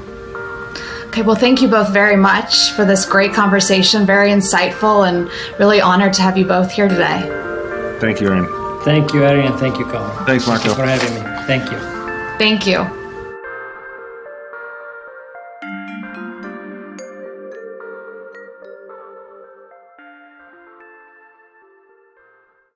[1.18, 4.05] Okay, well, thank you both very much for this great conversation.
[4.05, 5.28] Very insightful and
[5.59, 7.22] really honored to have you both here today.
[7.99, 8.45] Thank you, Erin.
[8.84, 9.57] Thank you, Erin.
[9.57, 10.15] Thank you, Colin.
[10.28, 10.76] Thanks, Marco.
[10.76, 11.22] Thanks for having me.
[11.47, 11.80] Thank you.
[12.38, 12.97] Thank you.